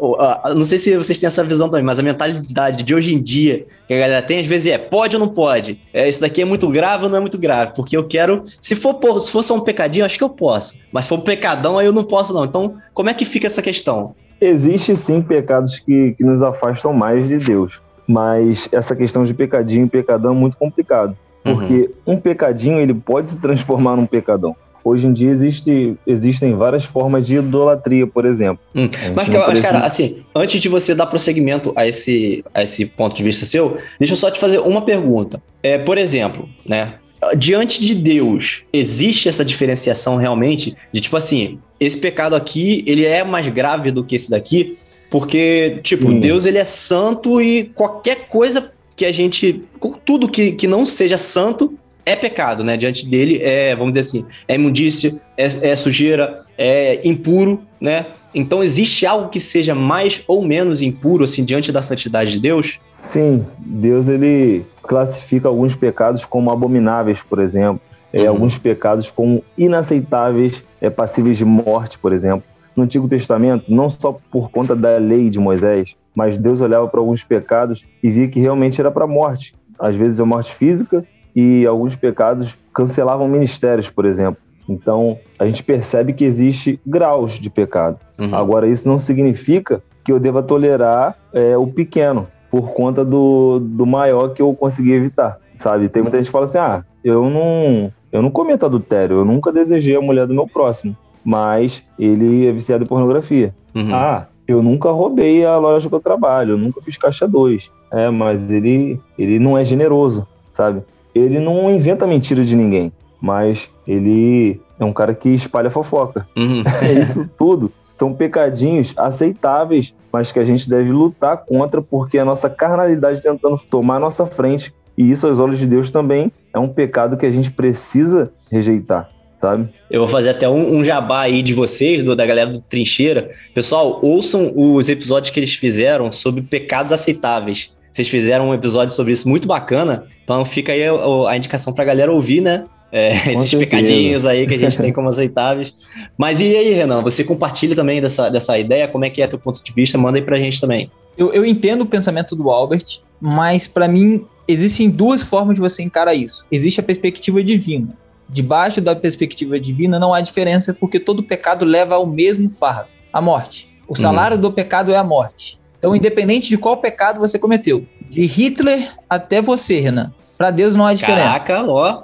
[0.55, 3.65] não sei se vocês têm essa visão também, mas a mentalidade de hoje em dia
[3.87, 5.79] que a galera tem, às vezes é pode ou não pode?
[5.93, 7.73] É, isso daqui é muito grave ou não é muito grave?
[7.75, 10.75] Porque eu quero, se for, se for só um pecadinho, acho que eu posso.
[10.91, 12.45] Mas se for um pecadão, aí eu não posso não.
[12.45, 14.15] Então, como é que fica essa questão?
[14.39, 17.81] Existe sim pecados que, que nos afastam mais de Deus.
[18.07, 21.15] Mas essa questão de pecadinho e pecadão é muito complicado.
[21.43, 22.13] Porque uhum.
[22.13, 24.55] um pecadinho ele pode se transformar num pecadão.
[24.83, 28.59] Hoje em dia existe, existem várias formas de idolatria, por exemplo.
[28.75, 28.89] Hum.
[29.15, 33.21] Mas, mas, cara, assim, antes de você dar prosseguimento a esse, a esse ponto de
[33.21, 35.41] vista seu, deixa eu só te fazer uma pergunta.
[35.61, 36.95] É, por exemplo, né?
[37.37, 43.23] Diante de Deus, existe essa diferenciação realmente de tipo assim, esse pecado aqui, ele é
[43.23, 44.79] mais grave do que esse daqui?
[45.11, 46.19] Porque, tipo, hum.
[46.19, 48.71] Deus ele é santo e qualquer coisa
[49.01, 49.63] que a gente.
[50.05, 51.73] Tudo que, que não seja santo
[52.05, 52.77] é pecado, né?
[52.77, 58.07] Diante dele é, vamos dizer assim, é imundícia, é, é sujeira, é impuro, né?
[58.33, 62.79] Então existe algo que seja mais ou menos impuro, assim, diante da santidade de Deus?
[63.01, 67.81] Sim, Deus ele classifica alguns pecados como abomináveis, por exemplo.
[68.13, 68.29] É, uhum.
[68.29, 72.43] alguns pecados como inaceitáveis, é, passíveis de morte, por exemplo.
[72.75, 76.99] No Antigo Testamento, não só por conta da lei de Moisés, mas Deus olhava para
[76.99, 79.55] alguns pecados e via que realmente era para morte.
[79.79, 84.41] Às vezes é morte física e alguns pecados cancelavam ministérios, por exemplo.
[84.67, 87.97] Então, a gente percebe que existe graus de pecado.
[88.17, 88.33] Uhum.
[88.35, 93.85] Agora, isso não significa que eu deva tolerar é, o pequeno por conta do, do
[93.85, 95.89] maior que eu consegui evitar, sabe?
[95.89, 99.51] Tem muita gente que fala assim, ah, eu não, eu não cometo adultério, eu nunca
[99.51, 103.53] desejei a mulher do meu próximo, mas ele é viciado em pornografia.
[103.73, 103.95] Uhum.
[103.95, 107.71] Ah, eu nunca roubei a loja que eu trabalho, eu nunca fiz caixa 2.
[107.91, 110.81] É, mas ele, ele não é generoso, sabe?
[111.13, 116.27] Ele não inventa mentira de ninguém, mas ele é um cara que espalha fofoca.
[116.35, 116.63] Uhum.
[116.81, 117.71] É isso tudo.
[117.91, 123.59] São pecadinhos aceitáveis, mas que a gente deve lutar contra porque a nossa carnalidade tentando
[123.69, 124.73] tomar a nossa frente.
[124.97, 129.09] E isso, aos olhos de Deus, também é um pecado que a gente precisa rejeitar
[129.41, 129.69] sabe?
[129.89, 133.29] Eu vou fazer até um, um jabá aí de vocês, do, da galera do Trincheira.
[133.53, 137.73] Pessoal, ouçam os episódios que eles fizeram sobre pecados aceitáveis.
[137.91, 140.93] Vocês fizeram um episódio sobre isso muito bacana, então fica aí a,
[141.29, 142.65] a indicação pra galera ouvir, né?
[142.91, 143.57] É, esses certeza.
[143.57, 145.73] pecadinhos aí que a gente tem como aceitáveis.
[146.17, 147.01] Mas e aí, Renan?
[147.01, 148.87] Você compartilha também dessa, dessa ideia?
[148.87, 149.97] Como é que é teu ponto de vista?
[149.97, 150.91] Manda aí pra gente também.
[151.17, 155.81] Eu, eu entendo o pensamento do Albert, mas para mim existem duas formas de você
[155.81, 156.45] encarar isso.
[156.51, 157.97] Existe a perspectiva divina.
[158.31, 163.21] Debaixo da perspectiva divina não há diferença, porque todo pecado leva ao mesmo fardo, a
[163.21, 163.69] morte.
[163.87, 165.59] O salário do pecado é a morte.
[165.77, 170.85] Então, independente de qual pecado você cometeu, de Hitler até você, Renan, para Deus não
[170.85, 171.45] há diferença.
[171.45, 172.03] Caraca, ó.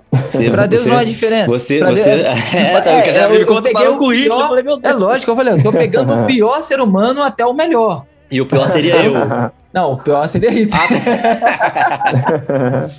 [0.51, 1.47] Para Deus não há diferença.
[1.57, 4.91] Você, Pra você, Deus- é, tá, É, eu- eu peguei o pior- falei, meu É
[4.93, 8.05] lógico, eu falei, eu tô pegando o pior ser humano até o melhor.
[8.29, 9.13] E o pior seria eu.
[9.73, 10.79] Não, o pior seria Hitler.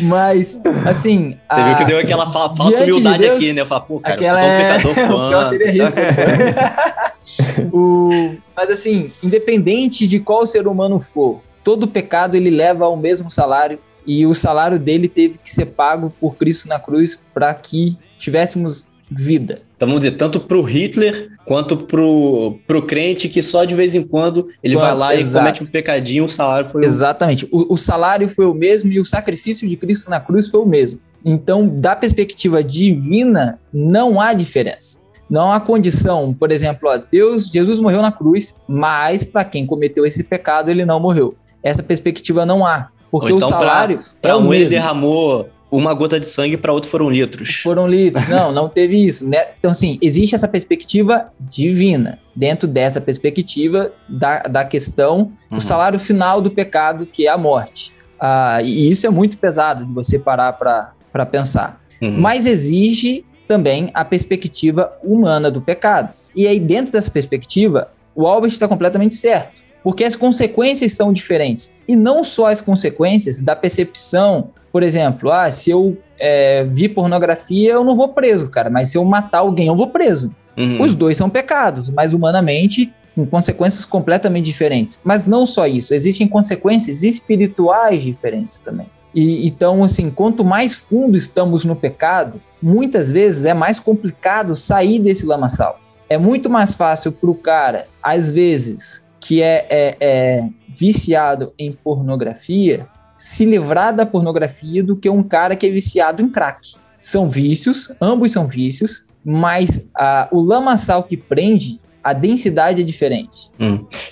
[0.00, 1.36] Mas, assim.
[1.48, 3.60] Ah, Você a- viu que deu aquela fa- falsa diante de humildade Deus, aqui, né?
[3.62, 4.78] Eu falo, pô, cara, Aquela sou é.
[4.82, 7.68] tão pecador, o pior seria Hitler.
[7.72, 8.34] o...
[8.56, 13.78] Mas, assim, independente de qual ser humano for, todo pecado ele leva ao mesmo salário.
[14.06, 18.86] E o salário dele teve que ser pago por Cristo na cruz para que tivéssemos
[19.10, 19.58] vida.
[19.78, 24.02] Então vamos dizer, tanto pro Hitler quanto pro, pro crente que só de vez em
[24.02, 25.44] quando ele Quando- vai lá e exato.
[25.44, 26.84] comete um pecadinho, o salário foi o...
[26.84, 27.48] Exatamente.
[27.52, 30.98] O, salário foi o mesmo e o sacrifício de Cristo na cruz foi o mesmo.
[31.24, 35.00] Então, da perspectiva divina, não há diferença.
[35.30, 40.04] Não há condição, por exemplo, ó, Deus, Jesus morreu na cruz, mas para quem cometeu
[40.04, 41.36] esse pecado, ele não morreu.
[41.62, 44.70] Essa perspectiva não há, porque então, o salário Pra é o um ele mesmo.
[44.70, 47.56] derramou uma gota de sangue, para outro foram litros.
[47.56, 48.26] Foram litros.
[48.28, 49.26] Não, não teve isso.
[49.28, 49.38] Né?
[49.58, 52.18] Então, assim, existe essa perspectiva divina.
[52.34, 55.58] Dentro dessa perspectiva da, da questão, Uhum.
[55.58, 57.92] o salário final do pecado, que é a morte.
[58.20, 61.80] Ah, e isso é muito pesado de você parar para pensar.
[62.00, 62.18] Uhum.
[62.18, 66.12] Mas exige também a perspectiva humana do pecado.
[66.34, 69.52] E aí, dentro dessa perspectiva, o Albert está completamente certo.
[69.82, 71.74] Porque as consequências são diferentes.
[71.86, 77.72] E não só as consequências da percepção, por exemplo, ah, se eu é, vi pornografia,
[77.72, 78.68] eu não vou preso, cara.
[78.68, 80.34] Mas se eu matar alguém, eu vou preso.
[80.56, 80.82] Uhum.
[80.82, 85.00] Os dois são pecados, mas humanamente com consequências completamente diferentes.
[85.04, 88.86] Mas não só isso, existem consequências espirituais diferentes também.
[89.14, 95.00] E então, assim, quanto mais fundo estamos no pecado, muitas vezes é mais complicado sair
[95.00, 95.80] desse lamaçal.
[96.08, 101.72] É muito mais fácil para o cara, às vezes, que é, é- é viciado em
[101.72, 102.86] pornografia,
[103.18, 106.74] se livrar da pornografia do que um cara que é viciado em crack.
[107.00, 113.50] São vícios, ambos são vícios, mas ah, o lamaçal que prende, a densidade é diferente.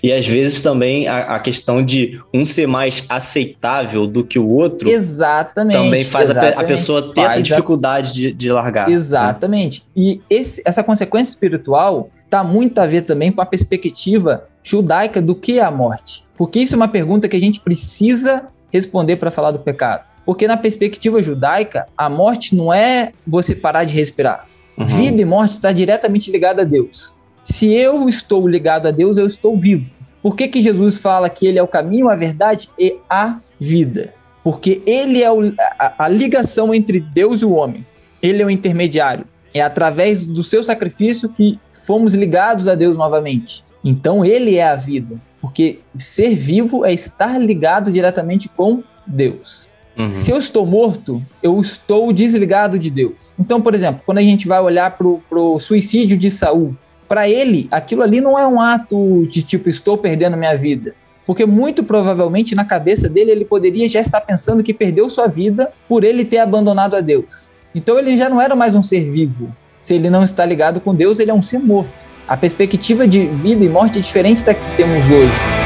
[0.03, 4.49] E às vezes também a, a questão de um ser mais aceitável do que o
[4.49, 5.73] outro Exatamente.
[5.77, 6.69] também faz a pe- a, exatamente.
[6.69, 8.89] pessoa ter Faz essa a- dificuldade de, de largar.
[8.89, 8.95] né?
[8.95, 9.85] Exatamente.
[9.97, 15.35] E esse- essa consequência espiritual está muito a ver também com a perspectiva judaica do
[15.35, 16.25] que é a morte.
[16.37, 20.05] Porque isso é uma pergunta que a gente precisa responder para falar do pecado.
[20.25, 24.47] Porque na perspectiva judaica, a morte não é você parar de respirar.
[24.77, 24.85] Uhum.
[24.85, 27.21] Vida e morte está diretamente ligada a Deus.
[27.45, 29.89] Se eu estou ligado a Deus, eu estou vivo.
[30.21, 34.13] Por que, que Jesus fala que ele é o caminho, a verdade e a vida?
[34.43, 37.87] Porque ele é o- a, a ligação entre Deus e o homem.
[38.21, 39.25] Ele é o intermediário.
[39.55, 43.65] É através do seu sacrifício que fomos ligados a Deus novamente.
[43.87, 45.17] Então ele é a vida.
[45.41, 49.71] Porque ser vivo é estar ligado diretamente com Deus.
[49.97, 50.11] Uhum.
[50.11, 53.33] Se eu estou morto, eu estou desligado de Deus.
[53.39, 56.77] Então, por exemplo, quando a gente vai olhar para o suicídio de Saul,
[57.09, 60.93] para ele, aquilo ali não é um ato de tipo, estou perdendo minha vida.
[61.25, 65.73] Porque muito provavelmente na cabeça dele ele poderia já estar pensando que perdeu sua vida
[65.89, 67.51] por ele ter abandonado a Deus.
[67.73, 69.55] Então ele já não era mais um ser vivo.
[69.81, 72.06] Se ele não está ligado com Deus, ele é um ser morto.
[72.29, 75.66] A perspectiva de vida e morte é diferente da que temos hoje.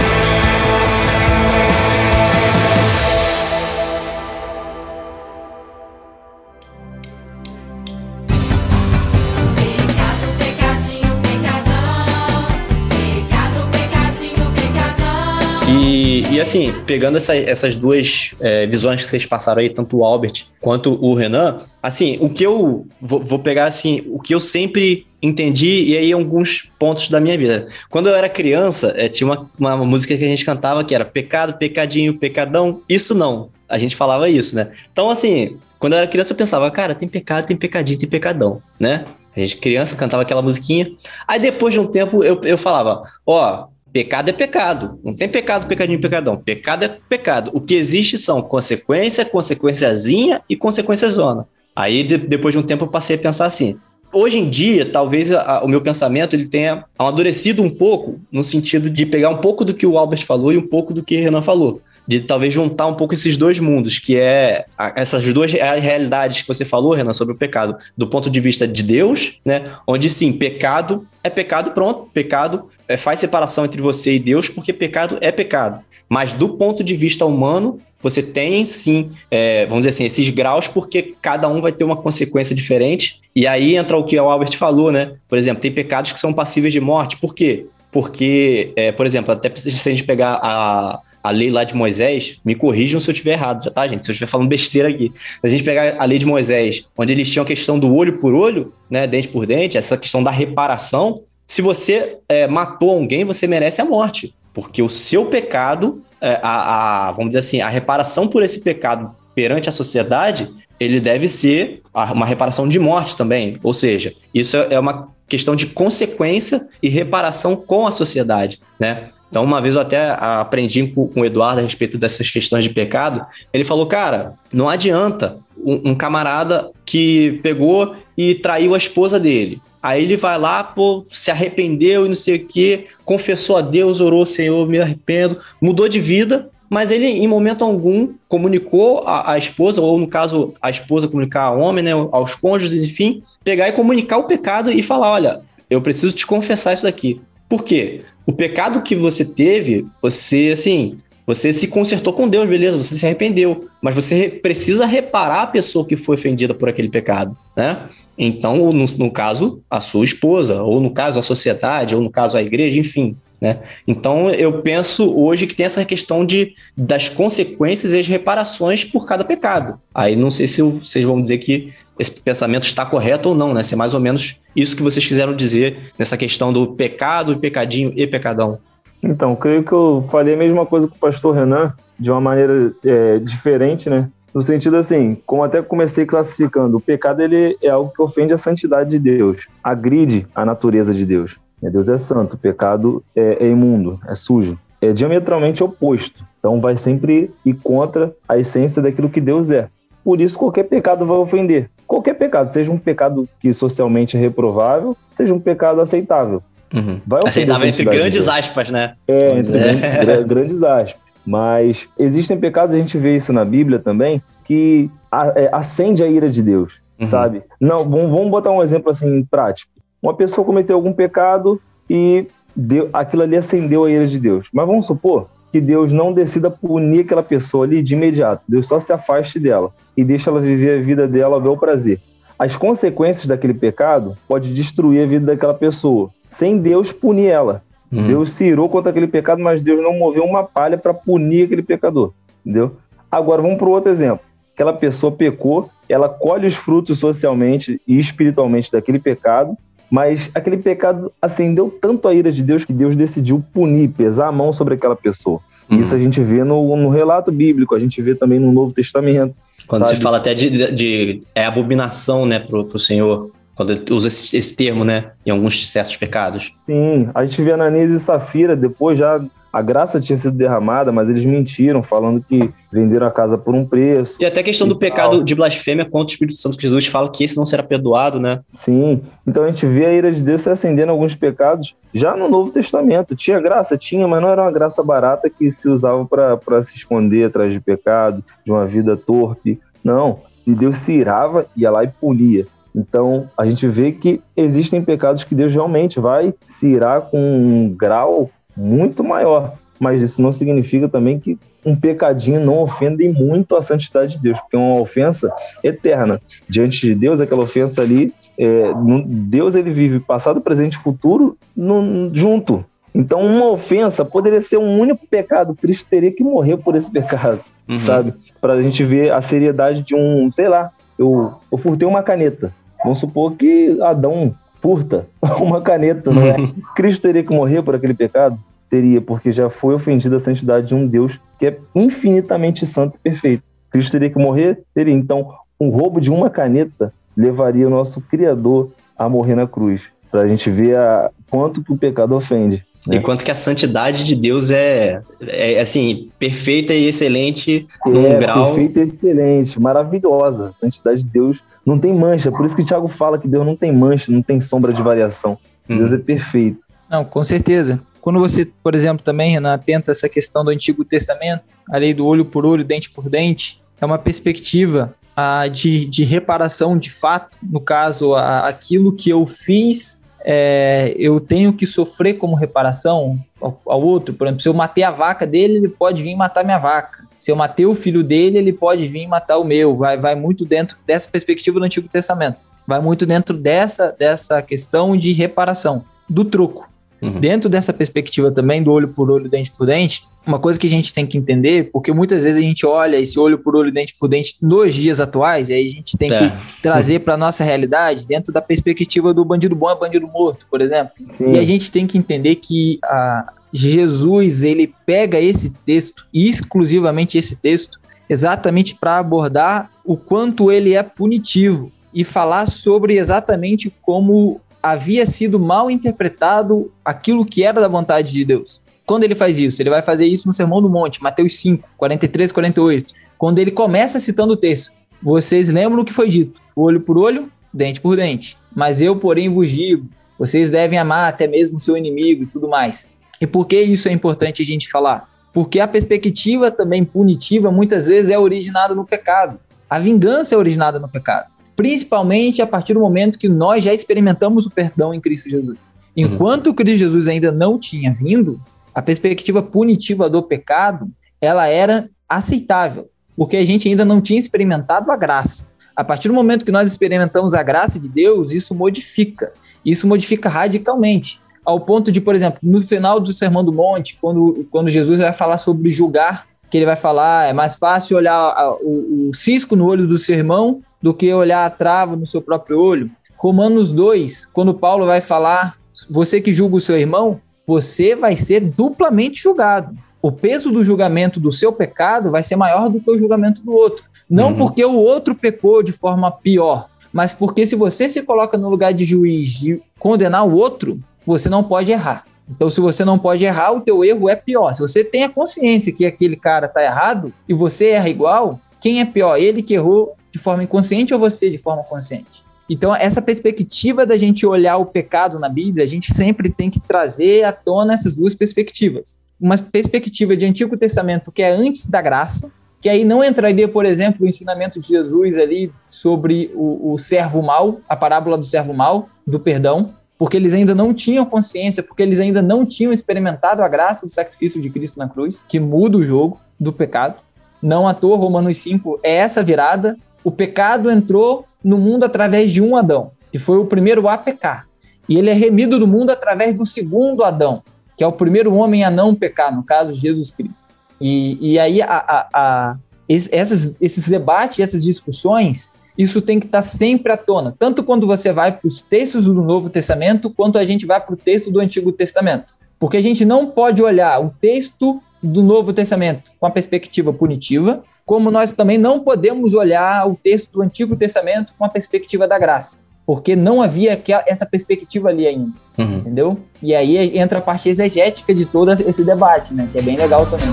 [16.40, 20.46] E, assim, pegando essa- essas duas é, visões que vocês passaram aí, tanto o Albert
[20.58, 25.06] quanto o Renan, assim, o que eu vou, vou pegar assim, o que eu sempre
[25.20, 27.68] entendi, e aí alguns pontos da minha vida.
[27.90, 31.04] Quando eu era criança, é, tinha uma, uma música que a gente cantava que era
[31.04, 33.50] pecado, pecadinho, pecadão, isso não.
[33.68, 34.70] A gente falava isso, né?
[34.90, 38.62] Então, assim, quando eu era criança, eu pensava, cara, tem pecado, tem pecadinho, tem pecadão,
[38.78, 39.04] né?
[39.36, 40.90] A gente, criança, cantava aquela musiquinha.
[41.28, 44.98] Aí depois de um tempo, eu, eu falava, ó, Pecado é pecado.
[45.04, 46.36] Não tem pecado, pecadinho, pecadão.
[46.36, 47.50] Pecado é pecado.
[47.52, 51.46] O que existe são consequência, consequenciazinha e consequência zona.
[51.74, 53.76] Aí, de- depois de um tempo, eu passei a pensar assim.
[54.12, 58.90] Hoje em dia, talvez a- o meu pensamento ele tenha amadurecido um pouco, no sentido
[58.90, 61.22] de pegar um pouco do que o Albert falou e um pouco do que o
[61.22, 61.80] Renan falou.
[62.10, 66.42] De talvez juntar um pouco esses dois mundos, que é a- essas duas rea- realidades
[66.42, 69.70] que você falou, Renan, sobre o pecado, do ponto de vista de Deus, né?
[69.86, 72.10] Onde sim, pecado é pecado, pronto.
[72.12, 75.84] Pecado é, faz separação entre você e Deus, porque pecado é pecado.
[76.08, 80.66] Mas do ponto de vista humano, você tem sim, é, vamos dizer assim, esses graus,
[80.66, 83.20] porque cada um vai ter uma consequência diferente.
[83.36, 85.12] E aí entra o que o Albert falou, né?
[85.28, 87.16] Por exemplo, tem pecados que são passíveis de morte.
[87.18, 87.66] Por quê?
[87.92, 92.38] Porque, é, por exemplo, até se a gente pegar a, a lei lá de Moisés,
[92.44, 94.04] me corrijam se eu estiver errado, já tá, gente?
[94.04, 95.12] Se eu estiver falando besteira aqui.
[95.14, 98.18] Se a gente pegar a lei de Moisés, onde eles tinham a questão do olho
[98.18, 103.24] por olho, né, dente por dente, essa questão da reparação, se você é, matou alguém,
[103.24, 104.34] você merece a morte.
[104.54, 109.14] Porque o seu pecado, é, a, a- vamos dizer assim, a reparação por esse pecado
[109.34, 113.58] perante a sociedade, ele deve ser uma reparação de morte também.
[113.62, 119.10] Ou seja, isso é é uma questão de consequência e reparação com a sociedade, né?
[119.30, 123.24] Então, uma vez eu até aprendi com o Eduardo a respeito dessas questões de pecado.
[123.52, 129.62] Ele falou, cara, não adianta um, camarada que pegou e traiu a esposa dele.
[129.82, 134.00] Aí ele vai lá, pô, se arrependeu e não sei o quê, confessou a Deus,
[134.00, 139.80] orou, Senhor, me arrependo, mudou de vida, mas ele, em momento algum, comunicou a esposa,
[139.80, 144.18] ou no caso, a esposa comunicar ao homem, né, aos cônjuges, enfim, pegar e comunicar
[144.18, 147.20] o pecado e falar: olha, eu preciso te confessar isso daqui.
[147.48, 148.02] Por quê?
[148.30, 153.04] O pecado que você teve, você, assim, você se consertou com Deus, beleza, você se
[153.04, 157.88] arrependeu, mas você re- precisa reparar a pessoa que foi ofendida por aquele pecado, né?
[158.16, 162.36] Então, no, no caso, a sua esposa, ou no caso, a sociedade, ou no caso,
[162.36, 163.58] a igreja, enfim, né?
[163.84, 169.06] Então, eu penso hoje que tem essa questão de, das consequências e as reparações por
[169.06, 169.76] cada pecado.
[169.92, 173.52] Aí não sei se eu- vocês vão dizer que esse pensamento está correto ou não,
[173.52, 173.62] né?
[173.62, 177.92] Se é mais ou menos isso que vocês quiseram dizer nessa questão do pecado, pecadinho
[177.94, 178.58] e pecadão.
[179.02, 182.72] Então, creio que eu falei a mesma coisa com o pastor Renan, de uma maneira
[182.82, 184.08] é, diferente, né?
[184.32, 188.38] No sentido assim, como até comecei classificando, o pecado ele é algo que ofende a
[188.38, 191.36] santidade de Deus, agride a natureza de Deus.
[191.60, 194.58] Deus é santo, o pecado é, é imundo, é sujo.
[194.80, 196.24] É diametralmente oposto.
[196.38, 199.68] Então vai sempre ir contra a essência daquilo que Deus é.
[200.04, 201.68] Por isso qualquer pecado vai ofender.
[201.86, 206.42] Qualquer pecado, seja um pecado que socialmente é reprovável, seja um pecado aceitável.
[206.72, 207.00] Uhum.
[207.06, 208.94] Vai Aceitável entre grandes aspas, né?
[209.08, 209.58] É, entre dizer.
[209.58, 211.00] grandes, gra- grandes aspas.
[211.26, 214.88] Mas existem pecados, a gente vê isso na Bíblia também, que
[215.34, 217.06] é, acende a ira de Deus, Uhum.
[217.06, 217.42] sabe?
[217.60, 219.72] Não, vamos, vamos botar um exemplo assim prático.
[220.02, 224.48] Uma pessoa cometeu algum pecado e deu, aquilo ali acendeu a ira de Deus.
[224.52, 228.46] Mas vamos supor que Deus não decida punir aquela pessoa ali de imediato.
[228.48, 232.00] Deus só se afaste dela e deixa ela viver a vida dela ao bel prazer.
[232.38, 237.62] As consequências daquele pecado pode destruir a vida daquela pessoa, sem Deus punir ela.
[237.92, 238.06] Uhum.
[238.06, 241.62] Deus se irou contra aquele pecado, mas Deus não moveu uma palha para punir aquele
[241.62, 242.12] pecador,
[242.44, 242.76] entendeu?
[243.10, 244.20] Agora vamos para outro exemplo.
[244.54, 249.56] Aquela pessoa pecou, ela colhe os frutos socialmente e espiritualmente daquele pecado,
[249.90, 254.32] mas aquele pecado acendeu tanto a ira de Deus que Deus decidiu punir, pesar a
[254.32, 255.40] mão sobre aquela pessoa.
[255.68, 255.80] Uhum.
[255.80, 259.40] Isso a gente vê no, no relato bíblico, a gente vê também no Novo Testamento.
[259.66, 259.96] Quando sabe?
[259.96, 264.08] se fala até de, de- de- é abominação, né, pro, pro Senhor, quando ele usa
[264.08, 266.52] esse, esse termo, né, em alguns certos pecados.
[266.66, 269.20] Sim, a gente vê Ananias e Safira, depois já
[269.52, 273.64] a graça tinha sido derramada, mas eles mentiram, falando que venderam a casa por um
[273.66, 274.16] preço.
[274.20, 275.24] E até a questão do E pecado tal.
[275.24, 278.40] de blasfêmia contra o Espírito Santo, que Jesus fala que esse não será perdoado, né?
[278.50, 282.28] Sim, então a gente vê a ira de Deus se acendendo alguns pecados já no
[282.28, 283.16] Novo Testamento.
[283.16, 283.76] Tinha graça?
[283.76, 287.60] Tinha, mas não era uma graça barata que se usava para se esconder atrás de
[287.60, 289.60] pecado, de uma vida torpe.
[289.82, 292.46] Não, e Deus se irava, ia lá e punia.
[292.74, 297.74] Então a gente vê que existem pecados que Deus realmente vai se irar com um
[297.76, 299.54] grau muito maior.
[299.78, 304.38] Mas isso não significa também que um pecadinho não ofenda muito a santidade de Deus,
[304.40, 305.32] porque é uma ofensa
[305.64, 306.20] eterna.
[306.48, 308.72] Diante de Deus, aquela ofensa ali é,
[309.06, 312.64] Deus ele vive passado, presente e futuro no- junto.
[312.94, 315.54] Então, uma ofensa poderia ser um único pecado.
[315.54, 317.78] Cristo teria que morrer por esse pecado, Uhum.
[317.78, 318.14] sabe?
[318.40, 322.52] Para a gente ver a seriedade de um, sei lá, eu, eu furtei uma caneta.
[322.82, 325.06] Vamos supor que Adão furta
[325.40, 326.36] uma caneta, não é?
[326.74, 328.38] Cristo teria que morrer por aquele pecado?
[328.70, 333.10] Teria, porque já foi ofendida a santidade de um Deus que é infinitamente santo e
[333.10, 333.42] perfeito.
[333.68, 334.62] Cristo teria que morrer?
[334.72, 334.94] Teria.
[334.94, 339.82] Então, um roubo de uma caneta levaria o nosso Criador a morrer na cruz.
[340.10, 342.64] Para a gente ver a, quanto que o pecado ofende.
[342.86, 342.96] né?
[342.96, 348.54] Enquanto que a santidade de Deus é, é assim, perfeita e excelente num é grau.
[348.54, 350.48] perfeita e excelente, maravilhosa.
[350.48, 352.30] A santidade de Deus não tem mancha.
[352.30, 355.38] Por isso que Tiago fala que Deus não tem mancha, não tem sombra de variação.
[355.68, 355.78] Uhum.
[355.78, 356.64] Deus é perfeito.
[356.90, 357.80] Não, com certeza.
[358.00, 361.94] Quando você, por exemplo, também, Renan, atenta a essa questão do Antigo Testamento, a lei
[361.94, 366.90] do olho por olho, dente por dente, é uma perspectiva ah, de, de reparação de
[366.90, 367.38] fato.
[367.42, 373.60] No caso, a- aquilo que eu fiz é, eu tenho que sofrer como reparação ao,
[373.66, 374.14] ao outro.
[374.14, 377.06] Por exemplo, se eu matei a vaca dele, ele pode vir matar minha vaca.
[377.16, 379.76] Se eu matei o filho dele, ele pode vir matar o meu.
[379.76, 382.36] Vai, vai muito dentro dessa perspectiva do Antigo Testamento.
[382.66, 386.68] Vai muito dentro dessa, dessa questão de reparação, do troco.
[387.02, 387.18] Uhum.
[387.20, 390.70] Dentro dessa perspectiva também do olho por olho, dente por dente, uma coisa que a
[390.70, 393.94] gente tem que entender, porque muitas vezes a gente olha esse olho por olho, dente
[393.98, 396.18] por dente nos dias atuais, e aí a gente tem É.
[396.28, 400.60] que trazer para nossa realidade dentro da perspectiva do bandido bom é bandido morto, por
[400.60, 400.92] exemplo.
[401.08, 401.32] Sim.
[401.32, 407.36] E a gente tem que entender que a Jesus ele pega esse texto, exclusivamente esse
[407.36, 415.06] texto, exatamente para abordar o quanto ele é punitivo e falar sobre exatamente como havia
[415.06, 418.62] sido mal interpretado aquilo que era da vontade de Deus.
[418.86, 419.62] Quando ele faz isso?
[419.62, 422.92] Ele vai fazer isso no Sermão do Monte, Mateus 5, 43, 48.
[423.16, 426.40] Quando ele começa citando o texto, vocês lembram o que foi dito?
[426.56, 428.36] Olho por olho, dente por dente.
[428.54, 429.86] Mas eu, porém, vos digo,
[430.18, 432.90] vocês devem amar até mesmo o seu inimigo e tudo mais.
[433.20, 435.08] E por que isso é importante a gente falar?
[435.32, 439.38] Porque a perspectiva também punitiva muitas vezes é originada no pecado.
[439.68, 441.29] A vingança é originada no pecado.
[441.60, 445.76] Principalmente a partir do momento que nós já experimentamos o perdão em Cristo Jesus.
[445.94, 448.40] Enquanto Cristo Jesus ainda não tinha vindo,
[448.74, 450.88] a perspectiva punitiva do pecado,
[451.20, 455.52] ela era aceitável, porque a gente ainda não tinha experimentado a graça.
[455.76, 459.30] A partir do momento que nós experimentamos a graça de Deus, isso modifica.
[459.62, 461.20] Isso modifica radicalmente.
[461.44, 465.12] Ao ponto de, por exemplo, no final do Sermão do Monte, quando, quando Jesus vai
[465.12, 469.66] falar sobre julgar, que ele vai falar, é mais fácil olhar o, o cisco no
[469.66, 472.90] olho do seu irmão do que olhar a trava no seu próprio olho.
[473.16, 475.56] Romanos 2, quando Paulo vai falar,
[475.90, 479.76] você que julga o seu irmão, você vai ser duplamente julgado.
[480.00, 483.52] O peso do julgamento do seu pecado vai ser maior do que o julgamento do
[483.52, 483.84] outro.
[484.08, 484.36] Não Uhum.
[484.36, 488.72] porque o outro pecou de forma pior, mas porque se você se coloca no lugar
[488.72, 492.04] de juiz de condenar o outro, você não pode errar.
[492.28, 494.52] Então, se você não pode errar, o teu erro é pior.
[494.54, 498.80] Se você tem a consciência que aquele cara tá errado e você erra igual, quem
[498.80, 499.16] é pior?
[499.18, 502.24] Ele que errou de forma inconsciente ou você de forma consciente?
[502.48, 506.58] Então, essa perspectiva da gente olhar o pecado na Bíblia, a gente sempre tem que
[506.58, 508.98] trazer à tona essas duas perspectivas.
[509.20, 513.64] Uma perspectiva de Antigo Testamento que é antes da graça, que aí não entraria, por
[513.64, 518.52] exemplo, o ensinamento de Jesus ali sobre o, o servo mau, a parábola do servo
[518.52, 523.42] mau, do perdão, porque eles ainda não tinham consciência, porque eles ainda não tinham experimentado
[523.42, 526.96] a graça do sacrifício de Cristo na cruz, que muda o jogo do pecado.
[527.42, 529.76] Não à toa, Romanos 5 é essa virada.
[530.02, 534.46] O pecado entrou no mundo através de um Adão, que foi o primeiro a pecar.
[534.88, 537.42] E ele é remido do mundo através do segundo Adão,
[537.76, 540.46] que é o primeiro homem a não pecar, no caso, Jesus Cristo.
[540.80, 546.26] E, e aí, a, a, a- es- essas, esses debates, essas discussões, isso tem que
[546.26, 550.38] estar sempre à tona, tanto quando você vai para os textos do Novo Testamento, quanto
[550.38, 552.34] a gente vai para o texto do Antigo Testamento.
[552.58, 557.62] Porque a gente não pode olhar o texto do Novo Testamento com a perspectiva punitiva,
[557.90, 562.20] como nós também não podemos olhar o texto do Antigo Testamento com a perspectiva da
[562.20, 565.78] graça, porque não havia essa perspectiva ali ainda, Uhum.
[565.78, 566.16] entendeu?
[566.40, 569.48] E aí entra a parte exegética de todo esse debate, né?
[569.50, 570.28] Que é bem legal também.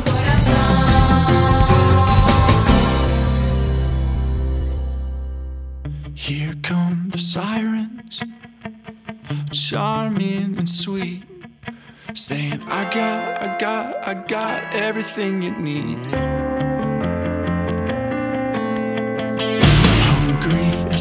[6.13, 8.21] Here come the sirens,
[9.51, 11.23] charming and sweet,
[12.13, 15.97] saying, I got, I got, I got everything you need.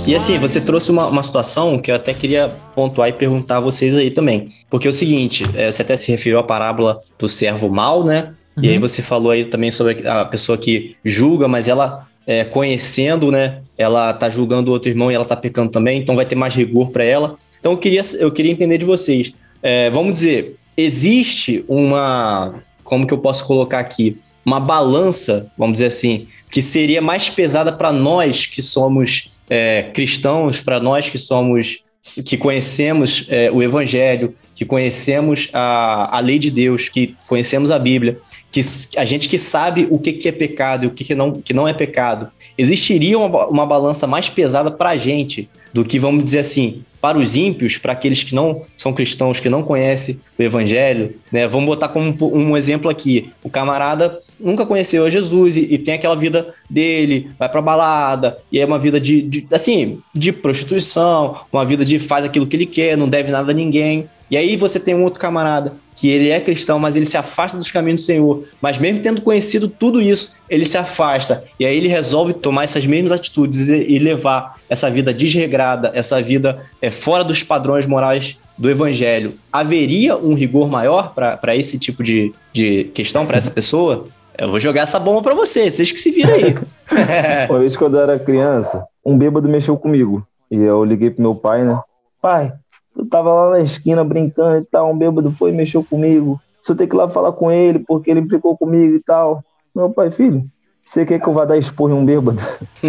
[0.07, 3.61] E assim, você trouxe uma, uma situação que eu até queria pontuar e perguntar a
[3.61, 4.49] vocês aí também.
[4.71, 8.33] Porque é o seguinte, é, você até se referiu à parábola do servo mal, né?
[8.61, 13.31] E aí você falou aí também sobre a pessoa que julga, mas ela é, conhecendo,
[13.31, 13.61] né?
[13.77, 16.55] Ela tá julgando o outro irmão e ela tá pecando também, então vai ter mais
[16.55, 17.37] rigor para ela.
[17.59, 19.33] Então eu queria, eu queria entender de vocês.
[19.63, 25.87] É, vamos dizer, existe uma, como que eu posso colocar aqui, uma balança, vamos dizer
[25.87, 31.85] assim, que seria mais pesada para nós que somos é, cristãos, para nós que somos
[32.25, 37.79] que conhecemos é, o Evangelho, que conhecemos a, a lei de Deus, que conhecemos a
[37.79, 38.19] Bíblia,
[38.53, 38.61] que
[38.97, 41.53] a gente que sabe o que, que é pecado e o que, que, não, que
[41.53, 46.25] não é pecado, existiria uma, uma balança mais pesada para a gente do que, vamos
[46.25, 50.43] dizer assim, para os ímpios, para aqueles que não são cristãos, que não conhecem o
[50.43, 51.47] Evangelho, né?
[51.47, 53.31] Vamos botar como um, exemplo aqui.
[53.45, 58.59] O camarada nunca conheceu Jesus e, e tem aquela vida dele, vai pra balada, e
[58.59, 62.65] é uma vida de, de, assim, de prostituição, uma vida de faz aquilo que ele
[62.65, 64.09] quer, não deve nada a ninguém.
[64.31, 67.57] E aí você tem um outro camarada que ele é cristão, mas ele se afasta
[67.57, 68.45] dos caminhos do Senhor.
[68.61, 71.45] Mas mesmo tendo conhecido tudo isso, ele se afasta.
[71.59, 76.63] E aí ele resolve tomar essas mesmas atitudes e, levar essa vida desregrada, essa vida
[76.81, 79.35] é, fora dos padrões morais do evangelho.
[79.51, 84.07] Haveria um rigor maior para esse tipo de, de questão, para essa pessoa?
[84.39, 86.55] Eu vou jogar essa bomba para você, vocês que se viram aí.
[87.49, 90.27] Uma vez quando eu era criança, um bêbado mexeu comigo.
[90.51, 91.81] E eu liguei pro meu pai, né?
[92.21, 92.53] Pai,
[92.97, 96.41] tu tava lá na esquina brincando e tal, um bêbado foi e mexeu comigo.
[96.61, 99.45] Se eu tenho que ir lá falar com ele porque ele implicou comigo e tal.
[99.75, 100.45] Meu pai, filho,
[100.83, 102.41] você quer que eu vá dar expor em um bêbado?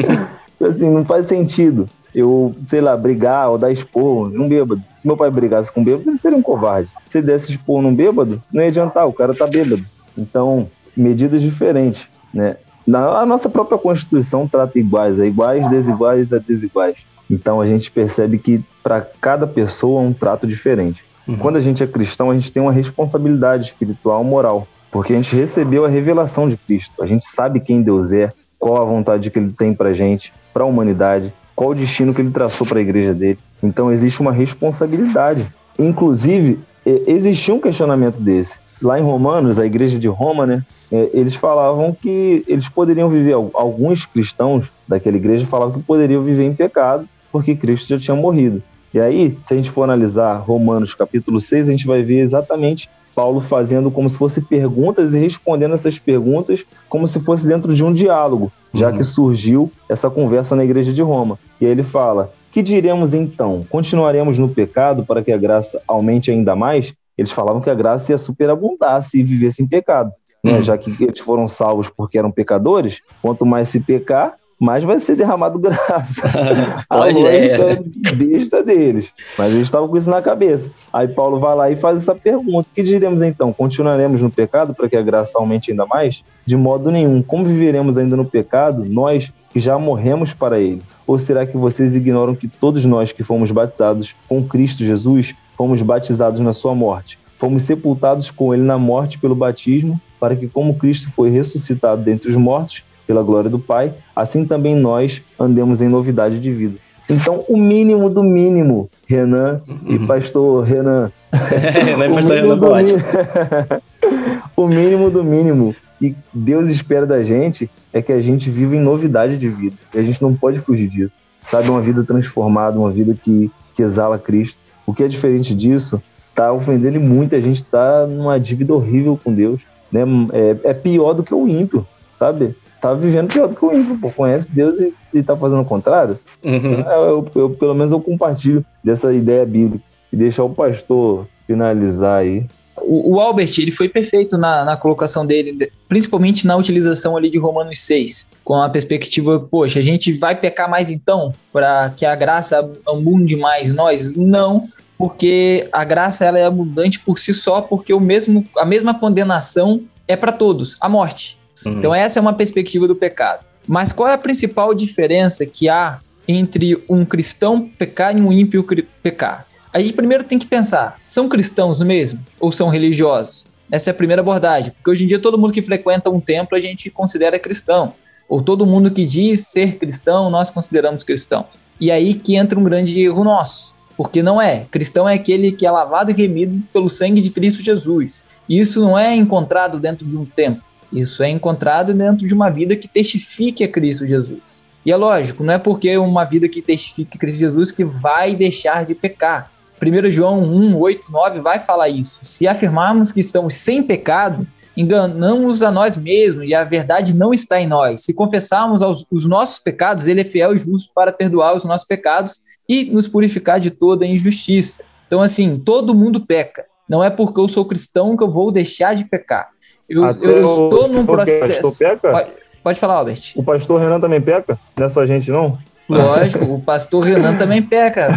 [0.61, 1.87] assim, não faz sentido
[2.17, 4.81] eu, sei lá, brigar ou dar expor num bêbado.
[4.91, 6.89] Se meu pai brigasse com um bêbado, ele seria um covarde.
[7.07, 9.85] Se ele desse expor num bêbado, não ia adiantar, o cara tá bêbado.
[10.17, 12.57] Então, medidas diferentes, né?
[12.87, 17.05] Na, a nossa própria Constituição trata iguais a iguais, desiguais a desiguais.
[17.29, 21.03] Então a gente percebe que para cada pessoa é um trato diferente.
[21.27, 21.37] Uhum.
[21.37, 25.35] Quando a gente é cristão, a gente tem uma responsabilidade espiritual, moral, porque a gente
[25.35, 27.03] recebeu a revelação de Cristo.
[27.03, 30.63] A gente sabe quem Deus é, qual a vontade que Ele tem para gente, para
[30.63, 33.39] a humanidade, qual o destino que Ele traçou para a igreja dele.
[33.61, 35.45] Então existe uma responsabilidade.
[35.77, 40.63] Inclusive existia um questionamento desse lá em Romanos, a igreja de Roma, né?
[40.91, 46.43] é, Eles falavam que eles poderiam viver, alguns cristãos daquela igreja falavam que poderiam viver
[46.43, 48.61] em pecado porque Cristo já tinha morrido.
[48.93, 52.89] E aí, se a gente for analisar Romanos capítulo 6, a gente vai ver exatamente
[53.13, 57.83] Paulo fazendo como se fosse perguntas e respondendo essas perguntas como se fosse dentro de
[57.83, 58.97] um diálogo, já Uhum.
[58.97, 61.37] que surgiu essa conversa na igreja de Roma.
[61.59, 63.65] E aí ele fala: Que diremos então?
[63.69, 66.93] Continuaremos no pecado para que a graça aumente ainda mais?
[67.17, 70.11] Eles falavam que a graça ia superabundar se vivesse em pecado.
[70.43, 70.53] Né?
[70.53, 70.61] Uhum.
[70.61, 75.15] Já que eles foram salvos porque eram pecadores, quanto mais se pecar, mais vai ser
[75.15, 76.23] derramado graça.
[76.89, 77.83] a lógica
[78.15, 79.11] besta deles.
[79.37, 80.71] Mas eles estavam com isso na cabeça.
[80.91, 83.53] Aí Paulo vai lá e faz essa pergunta: que diremos então?
[83.53, 86.23] Continuaremos no pecado para que a graça aumente ainda mais?
[86.45, 87.21] De modo nenhum.
[87.21, 90.81] Como viveremos ainda no pecado, nós que já morremos para ele?
[91.05, 95.81] Ou será que vocês ignoram que todos nós que fomos batizados com Cristo Jesus fomos
[95.81, 97.17] batizados na sua morte?
[97.37, 102.29] Fomos sepultados com ele na morte pelo batismo, para que, como Cristo foi ressuscitado dentre
[102.29, 106.75] os mortos, pela glória do Pai, assim também nós andemos em novidade de vida.
[107.09, 111.11] Então, o mínimo do mínimo, Renan e pastor Renan.
[111.31, 112.93] É o pastor mínimo Renan do Boate.
[112.93, 113.81] mínimo-
[114.55, 118.79] o mínimo do mínimo que Deus espera da gente é que a gente viva em
[118.79, 119.75] novidade de vida.
[119.93, 121.19] E a gente não pode fugir disso.
[121.47, 124.57] Sabe, uma vida transformada, uma vida que, que exala Cristo.
[124.85, 126.01] O que é diferente disso
[126.35, 127.35] tá ofendendo muito.
[127.35, 129.61] A gente tá numa dívida horrível com Deus.
[129.91, 130.01] Né?
[130.33, 132.53] É, é pior do que o ímpio, sabe?
[132.81, 134.09] Tá vivendo pior do que o ímpio, pô.
[134.11, 136.19] Conhece Deus e, e tá fazendo o contrário.
[136.43, 136.81] Uhum.
[136.81, 139.83] Eu, eu- eu- pelo menos eu compartilho dessa ideia bíblica.
[140.11, 142.45] E deixar o pastor finalizar aí.
[142.79, 147.29] O, o Albert, ele foi perfeito na, na colocação dele, de- principalmente na utilização ali
[147.29, 152.05] de Romanos 6, com a perspectiva, poxa, a gente vai pecar mais então, para que
[152.05, 154.13] a graça abunde mais nós?
[154.15, 154.67] Não,
[154.97, 159.81] porque a graça ela é abundante por si só, porque o mesmo, a mesma condenação
[160.07, 161.37] é para todos, a morte.
[161.65, 161.73] Uhum.
[161.73, 163.45] Então essa é uma perspectiva do pecado.
[163.67, 168.65] Mas qual é a principal diferença que há entre um cristão pecar e um ímpio
[169.03, 169.45] pecar?
[169.73, 173.47] A gente primeiro tem que pensar, são cristãos mesmo ou são religiosos?
[173.69, 176.55] Essa é a primeira abordagem, porque hoje em dia todo mundo que frequenta um templo
[176.55, 177.93] a gente considera cristão,
[178.29, 181.45] ou todo mundo que diz ser cristão nós consideramos cristão.
[181.79, 184.65] E aí que entra um grande erro nosso, porque não é.
[184.71, 188.25] Cristão é aquele que é lavado e remido pelo sangue de Cristo Jesus.
[188.47, 190.63] E isso não é encontrado dentro de um templo.
[190.91, 194.63] Isso é encontrado dentro de uma vida que testifique a Cristo Jesus.
[194.85, 198.85] E é lógico, não é porque uma vida que testifique Cristo Jesus que vai deixar
[198.85, 199.51] de pecar.
[199.81, 202.19] 1 João 1, 8, 9 vai falar isso.
[202.23, 207.59] Se afirmarmos que estamos sem pecado, enganamos a nós mesmos e a verdade não está
[207.59, 208.01] em nós.
[208.01, 208.81] Se confessarmos
[209.11, 213.07] os nossos pecados, ele é fiel e justo para perdoar os nossos pecados e nos
[213.07, 214.83] purificar de toda injustiça.
[215.05, 216.65] Então, assim, todo mundo peca.
[216.87, 219.49] Não é porque eu sou cristão que eu vou deixar de pecar.
[219.89, 221.61] Eu, eu estou num processo.
[221.61, 222.11] pastor peca?
[222.11, 222.29] Pode,
[222.63, 223.33] pode falar, Albert.
[223.35, 224.59] O pastor Renan também peca?
[224.75, 225.57] Não é só a gente, não?
[225.89, 228.09] Lógico, o pastor Renan também peca.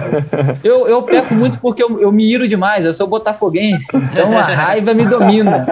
[0.65, 4.43] Eu, eu peco muito porque eu, eu me iro demais, eu sou botafoguense, então a
[4.43, 5.65] raiva me domina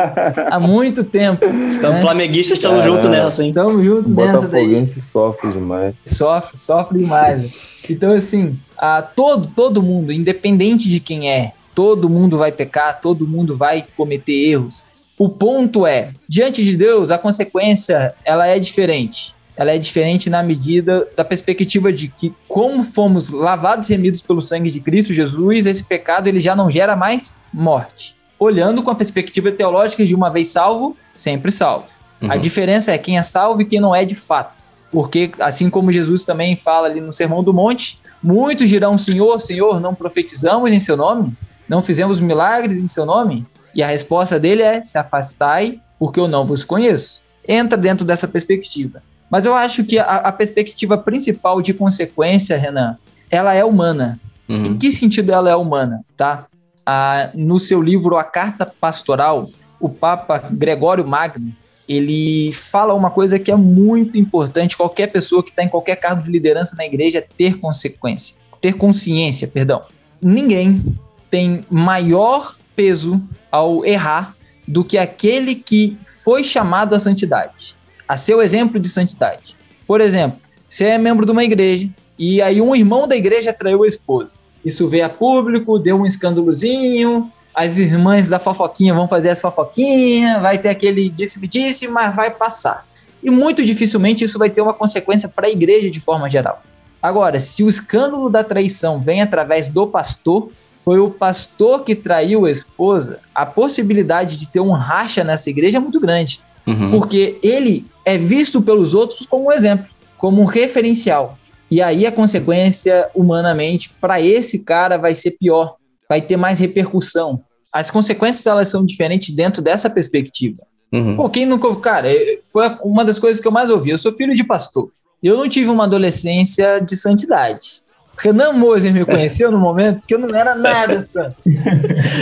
[0.48, 1.44] há muito tempo.
[1.44, 2.00] Então, né?
[2.00, 2.94] flamenguistas estão Caramba.
[2.94, 3.52] junto nessa, hein?
[3.52, 4.62] Tamo juntos O nessa daí.
[4.62, 5.94] Botafoguense sofre demais.
[6.06, 7.80] Sofre, sofre demais.
[7.90, 13.26] Então, assim, a, todo, todo mundo, independente de quem é, todo mundo vai pecar, todo
[13.26, 14.86] mundo vai cometer erros.
[15.18, 19.34] O ponto é, diante de Deus, a consequência ela é diferente.
[19.56, 24.40] ela é diferente na medida da perspectiva de que como fomos lavados e remidos pelo
[24.40, 28.14] sangue de Cristo Jesus, esse pecado ele já não gera mais morte.
[28.38, 31.86] Olhando com a perspectiva teológica de uma vez salvo, sempre salvo.
[32.22, 32.40] A Uhum.
[32.40, 34.52] diferença é quem é salvo e quem não é de fato.
[34.92, 39.80] Porque assim como Jesus também fala ali no Sermão do Monte, muitos dirão: Senhor, Senhor,
[39.80, 41.36] não profetizamos em seu nome?
[41.68, 43.44] Não fizemos milagres em seu nome?
[43.74, 47.22] E a resposta dele é: se afastai, porque eu não vos conheço.
[47.46, 49.02] Entra dentro dessa perspectiva.
[49.30, 52.96] Mas eu acho que a, a perspectiva principal de consequência, Renan,
[53.30, 54.18] ela é humana.
[54.48, 54.78] Em Uhum.
[54.78, 56.46] que sentido ela é humana, tá?
[56.86, 61.52] Ah, no seu livro A Carta Pastoral, o Papa Gregório Magno,
[61.86, 66.22] ele fala uma coisa que é muito importante, qualquer pessoa que está em qualquer cargo
[66.22, 69.82] de liderança na igreja ter consequência, ter consciência, perdão.
[70.20, 70.82] Ninguém
[71.30, 74.36] tem maior peso ao errar
[74.66, 77.76] do que aquele que foi chamado à santidade,
[78.06, 79.56] a seu exemplo de santidade.
[79.86, 80.38] Por exemplo,
[80.68, 81.88] você é membro de uma igreja
[82.18, 84.32] e aí um irmão da igreja traiu a esposa.
[84.64, 90.40] Isso veio a público, deu um escândalozinho, as irmãs da fofoquinha vão fazer as fofoquinhas,
[90.42, 92.86] vai ter aquele disse-me-disse, mas vai passar.
[93.22, 96.62] E muito dificilmente isso vai ter uma consequência para a igreja de forma geral.
[97.02, 100.50] Agora, se o escândalo da traição vem através do pastor,
[100.88, 105.76] foi o pastor que traiu a esposa, a possibilidade de ter um racha nessa igreja
[105.76, 106.40] é muito grande.
[106.66, 106.92] Uhum.
[106.92, 109.84] Porque ele é visto pelos outros como um exemplo,
[110.16, 111.38] como um referencial.
[111.70, 115.76] E aí a consequência, humanamente, para esse cara vai ser pior,
[116.08, 117.42] vai ter mais repercussão.
[117.70, 120.62] As consequências elas são diferentes dentro dessa perspectiva.
[120.90, 121.16] Uhum.
[121.16, 121.76] Pô, quem nunca.
[121.76, 122.08] Cara,
[122.46, 123.90] foi uma das coisas que eu mais ouvi.
[123.90, 124.90] Eu sou filho de pastor.
[125.22, 127.87] Eu não tive uma adolescência de santidade.
[128.18, 131.36] Renan Moser me conheceu no momento que eu não era nada santo.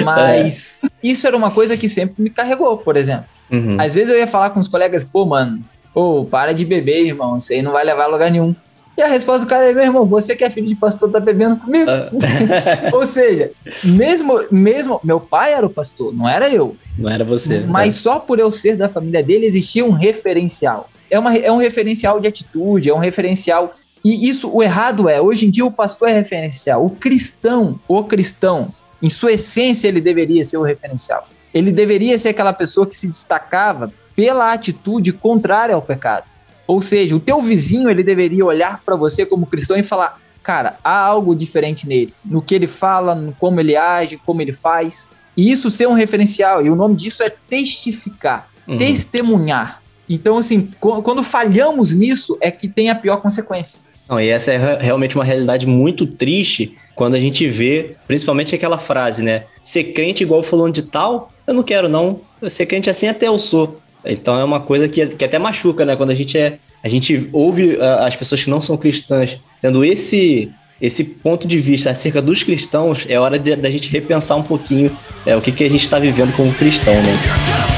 [0.05, 3.27] Mas isso era uma coisa que sempre me carregou, por exemplo.
[3.51, 3.77] Uhum.
[3.81, 5.61] Às vezes eu ia falar com os colegas, pô, mano,
[5.95, 8.55] ô, para de beber, irmão, isso aí não vai levar a lugar nenhum.
[8.97, 11.21] E a resposta do cara é, meu irmão, você que é filho de pastor, tá
[11.21, 11.91] bebendo comigo?
[11.91, 12.11] Ah.
[12.95, 13.51] Ou seja,
[13.85, 16.75] mesmo, mesmo, meu pai era o pastor, não era eu.
[16.97, 17.61] Não era você.
[17.61, 17.67] né?
[17.69, 20.89] Mas só por eu ser da família dele, existia um referencial.
[21.11, 23.75] É, uma, é um referencial de atitude, é um referencial.
[24.07, 26.85] E isso, o errado é, hoje em dia o pastor é referencial.
[26.85, 31.29] O cristão, o cristão, em sua essência, ele deveria ser o referencial.
[31.53, 36.27] Ele deveria ser aquela pessoa que se destacava pela atitude contrária ao pecado.
[36.67, 40.79] Ou seja, o teu vizinho, ele deveria olhar para você como cristão e falar: cara,
[40.85, 45.11] há algo diferente nele, no que ele fala, no como ele age, como ele faz.
[45.37, 48.79] E isso ser um referencial, e o nome disso é testificar, Uhum.
[48.79, 49.83] testemunhar.
[50.09, 53.83] Então, assim, qu- quando falhamos nisso, é que tem a pior consequência.
[54.09, 58.55] Não, e essa é re- realmente uma realidade muito triste quando a gente vê, principalmente
[58.55, 59.43] aquela frase, né?
[59.63, 62.21] Ser crente igual fulano de tal, eu não quero não.
[62.49, 63.81] Ser crente assim até eu sou.
[64.05, 65.97] Então é uma coisa que, que até machuca, né?
[65.97, 69.85] Quando a gente é, a gente ouve ah, as pessoas que não são cristãs tendo
[69.85, 70.51] esse
[70.81, 74.95] esse ponto de vista acerca dos cristãos, é hora da gente repensar um pouquinho
[75.25, 77.76] é, o que, que a gente está vivendo como cristão, né?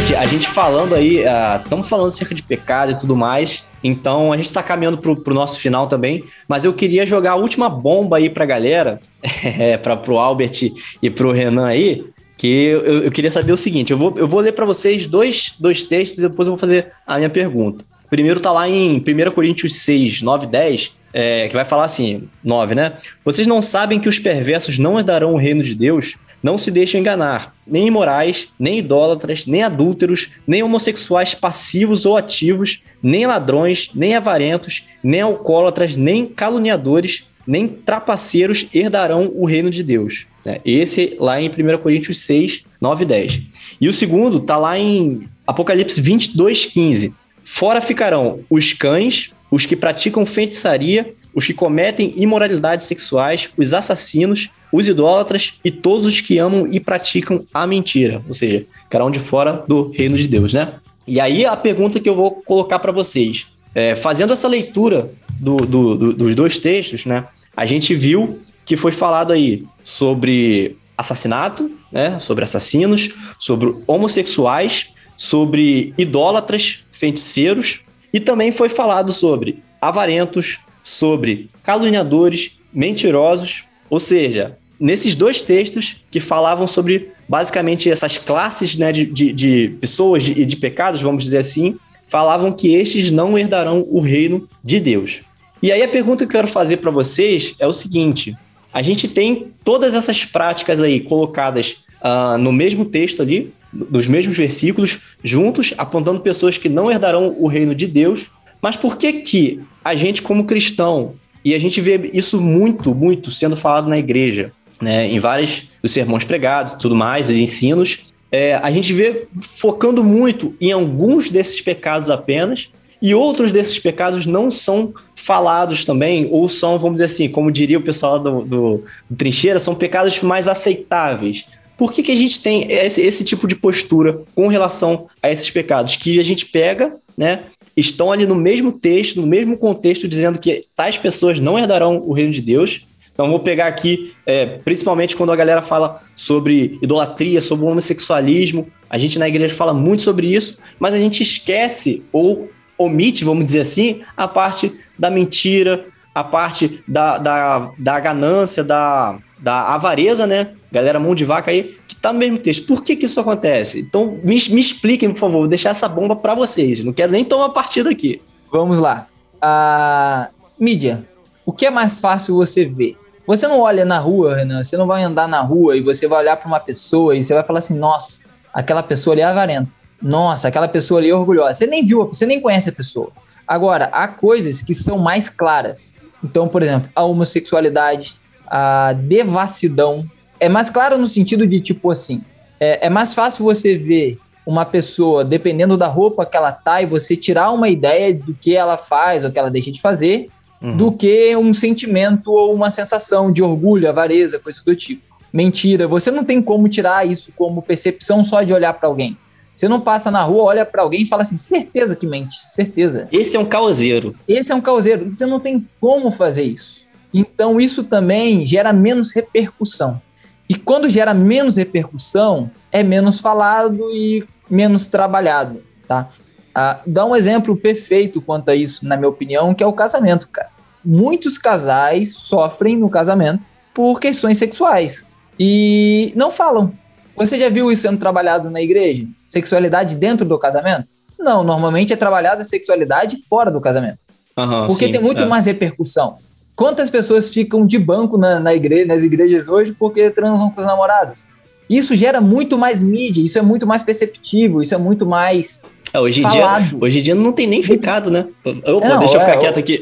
[0.00, 1.22] Gente, a gente falando aí,
[1.62, 5.32] estamos falando acerca de pecado e tudo mais, então a gente está caminhando pro, pro
[5.32, 9.96] nosso final também, mas eu queria jogar a última bomba aí pra galera, é, para
[9.96, 12.04] pro Albert e pro Renan aí,
[12.36, 15.54] que eu, eu queria saber o seguinte, eu vou, eu vou ler para vocês dois,
[15.60, 17.84] dois textos e depois eu vou fazer a minha pergunta.
[18.10, 22.28] Primeiro tá lá em 1 Coríntios 6, 9 e 10, é, que vai falar assim,
[22.42, 22.94] 9, né?
[23.24, 26.16] Vocês não sabem que os perversos não herdarão o reino de Deus?
[26.44, 32.82] Não se deixem enganar, nem imorais, nem idólatras, nem adúlteros, nem homossexuais passivos ou ativos,
[33.02, 40.26] nem ladrões, nem avarentos, nem alcoólatras, nem caluniadores, nem trapaceiros herdarão o reino de Deus.
[40.44, 40.58] né?
[40.66, 43.42] Esse lá em 1 Coríntios 6, 9 e 10.
[43.80, 47.14] E o segundo tá lá em Apocalipse 22, 15.
[47.42, 54.50] Fora ficarão os cães, os que praticam feitiçaria, os que cometem imoralidades sexuais, os assassinos,
[54.76, 58.22] os idólatras e todos os que amam e praticam a mentira.
[58.26, 60.74] Ou seja, ficarão de fora do reino de Deus, né?
[61.06, 63.46] E aí a pergunta que eu vou colocar para vocês.
[63.74, 67.24] É, fazendo essa leitura do- do- do- dos dois textos, né?
[67.56, 72.18] A gente viu que foi falado aí sobre assassinato, né?
[72.20, 77.80] Sobre assassinos, sobre homossexuais, sobre idólatras, feiticeiros,
[78.12, 86.20] e também foi falado sobre avarentos, sobre caluniadores, mentirosos, ou seja, nesses dois textos que
[86.20, 91.24] falavam sobre basicamente essas classes né, de, de, de pessoas e de, de pecados, vamos
[91.24, 91.76] dizer assim,
[92.08, 95.22] falavam que estes não herdarão o reino de Deus.
[95.62, 98.36] E aí a pergunta que eu quero fazer para vocês é o seguinte:
[98.72, 104.36] a gente tem todas essas práticas aí colocadas ah, no mesmo texto ali, nos mesmos
[104.36, 108.30] versículos, juntos, apontando pessoas que não herdarão o reino de Deus.
[108.60, 111.14] Mas por que que a gente, como cristão,
[111.44, 115.92] e a gente vê isso muito, muito sendo falado na igreja, né, em vários dos
[115.92, 121.60] sermões pregados, tudo mais, os ensinos, é, a gente vê focando muito em alguns desses
[121.60, 122.68] pecados apenas,
[123.00, 127.78] e outros desses pecados não são falados também, ou são, vamos dizer assim, como diria
[127.78, 131.44] o pessoal do, do, do Trincheira, são pecados mais aceitáveis.
[131.76, 135.50] Por que, que a gente tem esse, esse tipo de postura com relação a esses
[135.50, 135.96] pecados?
[135.96, 137.44] Que a gente pega, né?
[137.76, 142.12] Estão ali no mesmo texto, no mesmo contexto, dizendo que tais pessoas não herdarão o
[142.12, 142.86] reino de Deus.
[143.14, 148.66] Então, vou pegar aqui, é, principalmente quando a galera fala sobre idolatria, sobre homossexualismo.
[148.90, 153.44] A gente na igreja fala muito sobre isso, mas a gente esquece ou omite, vamos
[153.44, 160.26] dizer assim, a parte da mentira, a parte da, da, da ganância, da, da avareza,
[160.26, 160.50] né?
[160.72, 162.66] Galera mão de vaca aí, que tá no mesmo texto.
[162.66, 163.78] Por que que isso acontece?
[163.78, 165.38] Então, me, me expliquem, por favor.
[165.38, 166.82] Vou deixar essa bomba para vocês.
[166.82, 168.20] Não quero nem tomar partida aqui.
[168.50, 169.06] Vamos lá.
[169.40, 171.04] A mídia.
[171.46, 172.96] O que é mais fácil você ver?
[173.26, 176.20] Você não olha na rua, Renan, você não vai andar na rua e você vai
[176.20, 179.70] olhar para uma pessoa e você vai falar assim: nossa, aquela pessoa ali é avarenta.
[180.00, 181.54] Nossa, aquela pessoa ali é orgulhosa.
[181.54, 183.10] Você nem viu, você nem conhece a pessoa.
[183.48, 185.96] Agora, há coisas que são mais claras.
[186.22, 188.14] Então, por exemplo, a homossexualidade,
[188.46, 190.04] a devassidão.
[190.38, 192.22] É mais claro no sentido de, tipo assim,
[192.60, 196.86] é, é mais fácil você ver uma pessoa, dependendo da roupa que ela tá, e
[196.86, 200.28] você tirar uma ideia do que ela faz ou que ela deixa de fazer,
[200.72, 205.02] do que um sentimento ou uma sensação de orgulho, avareza, coisa do tipo.
[205.32, 209.16] Mentira, você não tem como tirar isso como percepção só de olhar para alguém.
[209.54, 213.08] Você não passa na rua, olha para alguém e fala assim, certeza que mente, certeza.
[213.12, 214.14] Esse é um causeiro.
[214.26, 216.86] Esse é um causeiro, você não tem como fazer isso.
[217.12, 220.00] Então isso também gera menos repercussão.
[220.48, 226.08] E quando gera menos repercussão, é menos falado e menos trabalhado, tá?
[226.54, 230.28] Ah, dá um exemplo perfeito quanto a isso, na minha opinião, que é o casamento,
[230.28, 230.53] cara.
[230.84, 235.08] Muitos casais sofrem no casamento por questões sexuais
[235.38, 236.72] e não falam.
[237.16, 239.06] Você já viu isso sendo trabalhado na igreja?
[239.28, 240.86] Sexualidade dentro do casamento?
[241.18, 243.98] Não, normalmente é trabalhada a sexualidade fora do casamento.
[244.36, 245.26] Aham, Porque sim, tem muito é.
[245.26, 246.16] mais repercussão.
[246.56, 250.66] Quantas pessoas ficam de banco na, na igreja, nas igrejas hoje porque transam com os
[250.66, 251.28] namorados?
[251.68, 255.62] Isso gera muito mais mídia, isso é muito mais perceptível, isso é muito mais.
[255.94, 256.44] É, hoje, em dia,
[256.80, 258.26] hoje em dia não tem nem ficado, né?
[258.44, 259.80] Opa, Não, deixa eu ficar é, quieto aqui.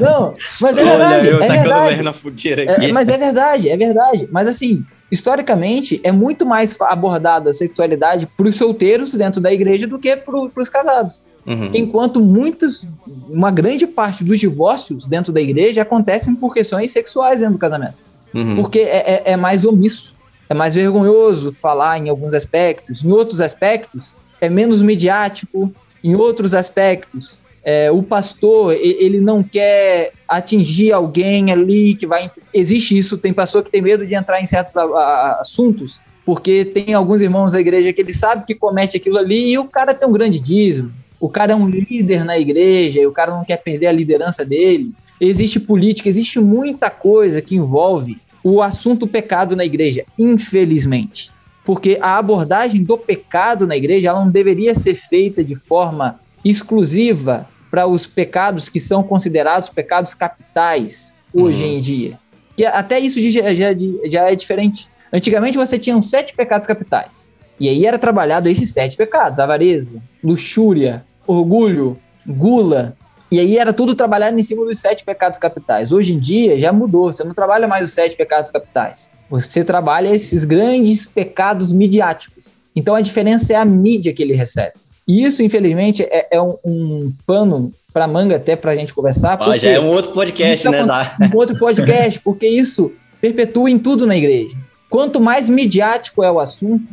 [0.00, 1.26] não, mas é Olha, verdade.
[1.28, 2.02] eu é tacando verdade.
[2.02, 2.92] na fogueira É, aqui.
[2.92, 4.28] mas é verdade, é verdade.
[4.32, 9.86] Mas assim, historicamente, é muito mais abordado a sexualidade para os solteiros dentro da igreja
[9.86, 11.24] do que para os casados.
[11.46, 11.70] Uhum.
[11.72, 12.84] Enquanto muitos,
[13.30, 17.94] uma grande parte dos divórcios dentro da igreja acontecem por questões sexuais dentro do casamento.
[18.34, 18.56] Uhum.
[18.56, 20.15] Porque é, é- é mais omisso,
[20.48, 25.72] é mais vergonhoso falar em alguns aspectos, em outros aspectos é menos midiático,
[26.04, 32.30] em outros aspectos é, o pastor ele não quer atingir alguém ali que vai.
[32.54, 36.64] Existe isso, tem pastor que tem medo de entrar em certos a- a- assuntos, porque
[36.64, 39.92] tem alguns irmãos da igreja que ele sabe que comete aquilo ali e o cara
[39.92, 40.92] tem um grande dízimo.
[41.18, 44.44] O cara é um líder na igreja e o cara não quer perder a liderança
[44.44, 44.92] dele.
[45.20, 48.18] Existe política, existe muita coisa que envolve
[48.48, 51.32] o assunto pecado na igreja, infelizmente.
[51.64, 57.48] Porque a abordagem do pecado na igreja ela não deveria ser feita de forma exclusiva
[57.70, 61.70] para os pecados que são considerados pecados capitais hoje Uhum.
[61.72, 62.18] em dia.
[62.56, 63.68] Que até isso já, já,
[64.04, 64.88] já é diferente.
[65.12, 67.32] Antigamente você tinha sete pecados capitais.
[67.58, 72.96] E aí era trabalhado esses sete pecados: avareza, luxúria, orgulho, gula.
[73.30, 75.92] E aí era tudo trabalhado em cima dos sete pecados capitais.
[75.92, 77.12] Hoje em dia já mudou.
[77.12, 79.12] Você não trabalha mais os sete pecados capitais.
[79.28, 82.56] Você trabalha esses grandes pecados midiáticos.
[82.74, 84.74] Então a diferença é a mídia que ele recebe.
[85.08, 89.36] E isso, infelizmente, é, é um, um pano para manga até para a gente conversar.
[89.38, 90.84] Porque- já é um outro podcast, Isso né?
[90.84, 91.16] Da...
[91.32, 94.54] um outro podcast, porque isso perpetua em tudo na igreja.
[94.90, 96.84] Quanto mais midiático é o assunto,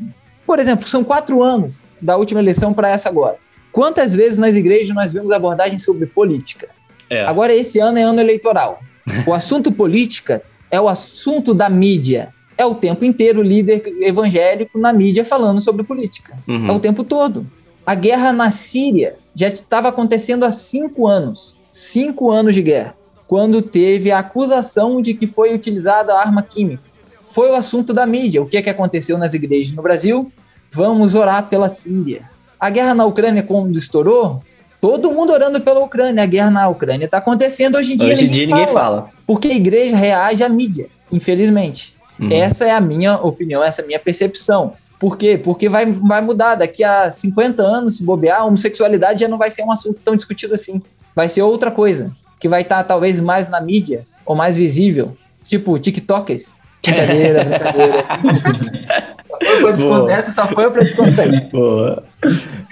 [0.48, 3.36] por exemplo, são quatro anos da última eleição para essa agora.
[3.74, 6.70] Quantas vezes nas igrejas nós vemos abordagem sobre política?
[7.10, 7.26] É.
[7.26, 8.80] Agora, esse ano é ano eleitoral.
[9.26, 12.30] O assunto política é o assunto da mídia.
[12.56, 16.38] É o tempo inteiro o líder evangélico na mídia falando sobre política.
[16.48, 16.70] Uhum.
[16.70, 17.48] É o tempo todo.
[17.84, 21.58] A guerra na Síria já estava acontecendo há cinco anos.
[21.72, 22.96] Cinco anos de guerra.
[23.28, 26.84] quando teve a acusação de que foi utilizada a arma química.
[27.24, 28.44] Foi o assunto da mídia.
[28.44, 30.32] O que, é que aconteceu nas igrejas no Brasil?
[30.72, 32.30] Vamos orar pela Síria.
[32.64, 34.42] A guerra na Ucrânia, quando estourou,
[34.80, 36.24] todo mundo orando pela Ucrânia.
[36.24, 38.14] A guerra na Ucrânia está acontecendo hoje em dia.
[38.14, 39.10] Hoje em dia ninguém fala.
[39.28, 41.94] Porque a igreja reage à mídia, infelizmente.
[42.18, 42.32] Uhum.
[42.32, 44.76] Essa é a minha opinião, essa é a minha percepção.
[44.98, 45.38] Por quê?
[45.38, 46.56] Porque vai, vai mudar.
[46.56, 50.16] Daqui a 50 anos, se bobear, a homossexualidade já não vai ser um assunto tão
[50.16, 50.82] discutido assim.
[51.14, 55.18] Vai ser outra coisa, que vai estar talvez mais na mídia, ou mais visível.
[55.44, 56.56] Tipo, TikTokers.
[56.82, 58.06] Brincadeira, brincadeira.
[59.44, 61.28] Só foi pra só foi pra descontar.
[61.52, 62.04] Boa.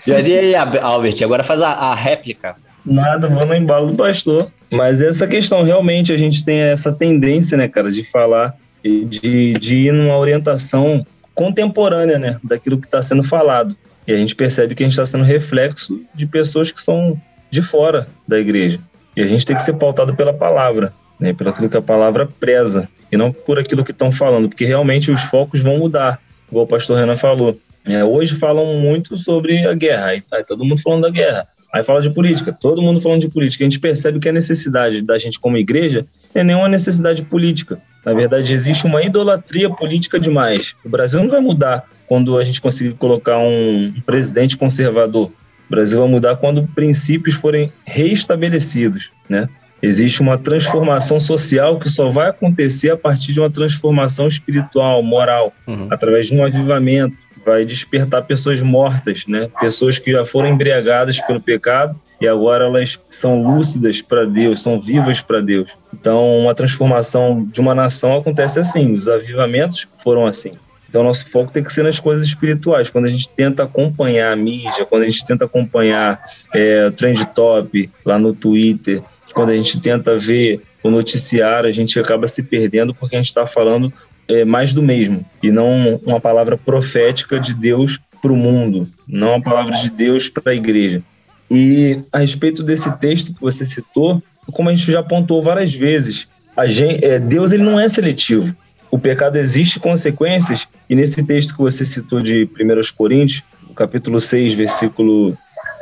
[0.07, 2.55] Mas e aí, Albert, agora faz a, a réplica.
[2.85, 4.51] Nada, vou no embalo do pastor.
[4.71, 9.53] Mas essa questão, realmente, a gente tem essa tendência, né, cara, de falar e de,
[9.53, 11.05] de ir numa orientação
[11.35, 13.75] contemporânea, né, daquilo que está sendo falado.
[14.07, 17.19] E a gente percebe que a gente está sendo reflexo de pessoas que são
[17.49, 18.79] de fora da igreja.
[19.15, 22.87] E a gente tem que ser pautado pela palavra, né, pelo que a palavra preza,
[23.11, 26.19] e não por aquilo que estão falando, porque realmente os focos vão mudar,
[26.51, 27.57] igual o pastor Renan falou.
[27.85, 31.47] É, hoje falam muito sobre a guerra, aí tá todo mundo falando da guerra.
[31.73, 33.63] Aí fala de política, todo mundo falando de política.
[33.63, 37.79] A gente percebe que a necessidade da gente como igreja é nenhuma necessidade política.
[38.05, 40.75] Na verdade, existe uma idolatria política demais.
[40.83, 45.27] O Brasil não vai mudar quando a gente conseguir colocar um presidente conservador.
[45.67, 49.47] O Brasil vai mudar quando princípios forem reestabelecidos, né?
[49.81, 55.53] Existe uma transformação social que só vai acontecer a partir de uma transformação espiritual, moral,
[55.67, 55.87] Uhum.
[55.89, 57.15] através de um avivamento.
[57.45, 59.49] Vai despertar pessoas mortas, né?
[59.59, 64.79] Pessoas que já foram embriagadas pelo pecado e agora elas são lúcidas para Deus, são
[64.79, 65.71] vivas para Deus.
[65.91, 68.93] Então, uma transformação de uma nação acontece assim.
[68.93, 70.51] Os avivamentos foram assim.
[70.87, 72.89] Então, nosso foco tem que ser nas coisas espirituais.
[72.91, 76.21] Quando a gente tenta acompanhar a mídia, quando a gente tenta acompanhar
[76.53, 79.01] é, o Trend Top lá no Twitter,
[79.33, 83.27] quando a gente tenta ver o noticiário, a gente acaba se perdendo porque a gente
[83.27, 83.91] está falando
[84.27, 89.29] é, mais do mesmo e não uma palavra profética de Deus para o mundo, não
[89.29, 91.01] uma palavra de Deus para a igreja.
[91.49, 94.21] E a respeito desse texto que você citou,
[94.53, 98.55] como a gente já apontou várias vezes, a gente, é, Deus ele não é seletivo.
[98.89, 103.43] O pecado existe consequências, e nesse texto que você citou de 1 Coríntios,
[103.75, 105.37] capítulo 6, versículo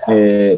[0.08, 0.58] é,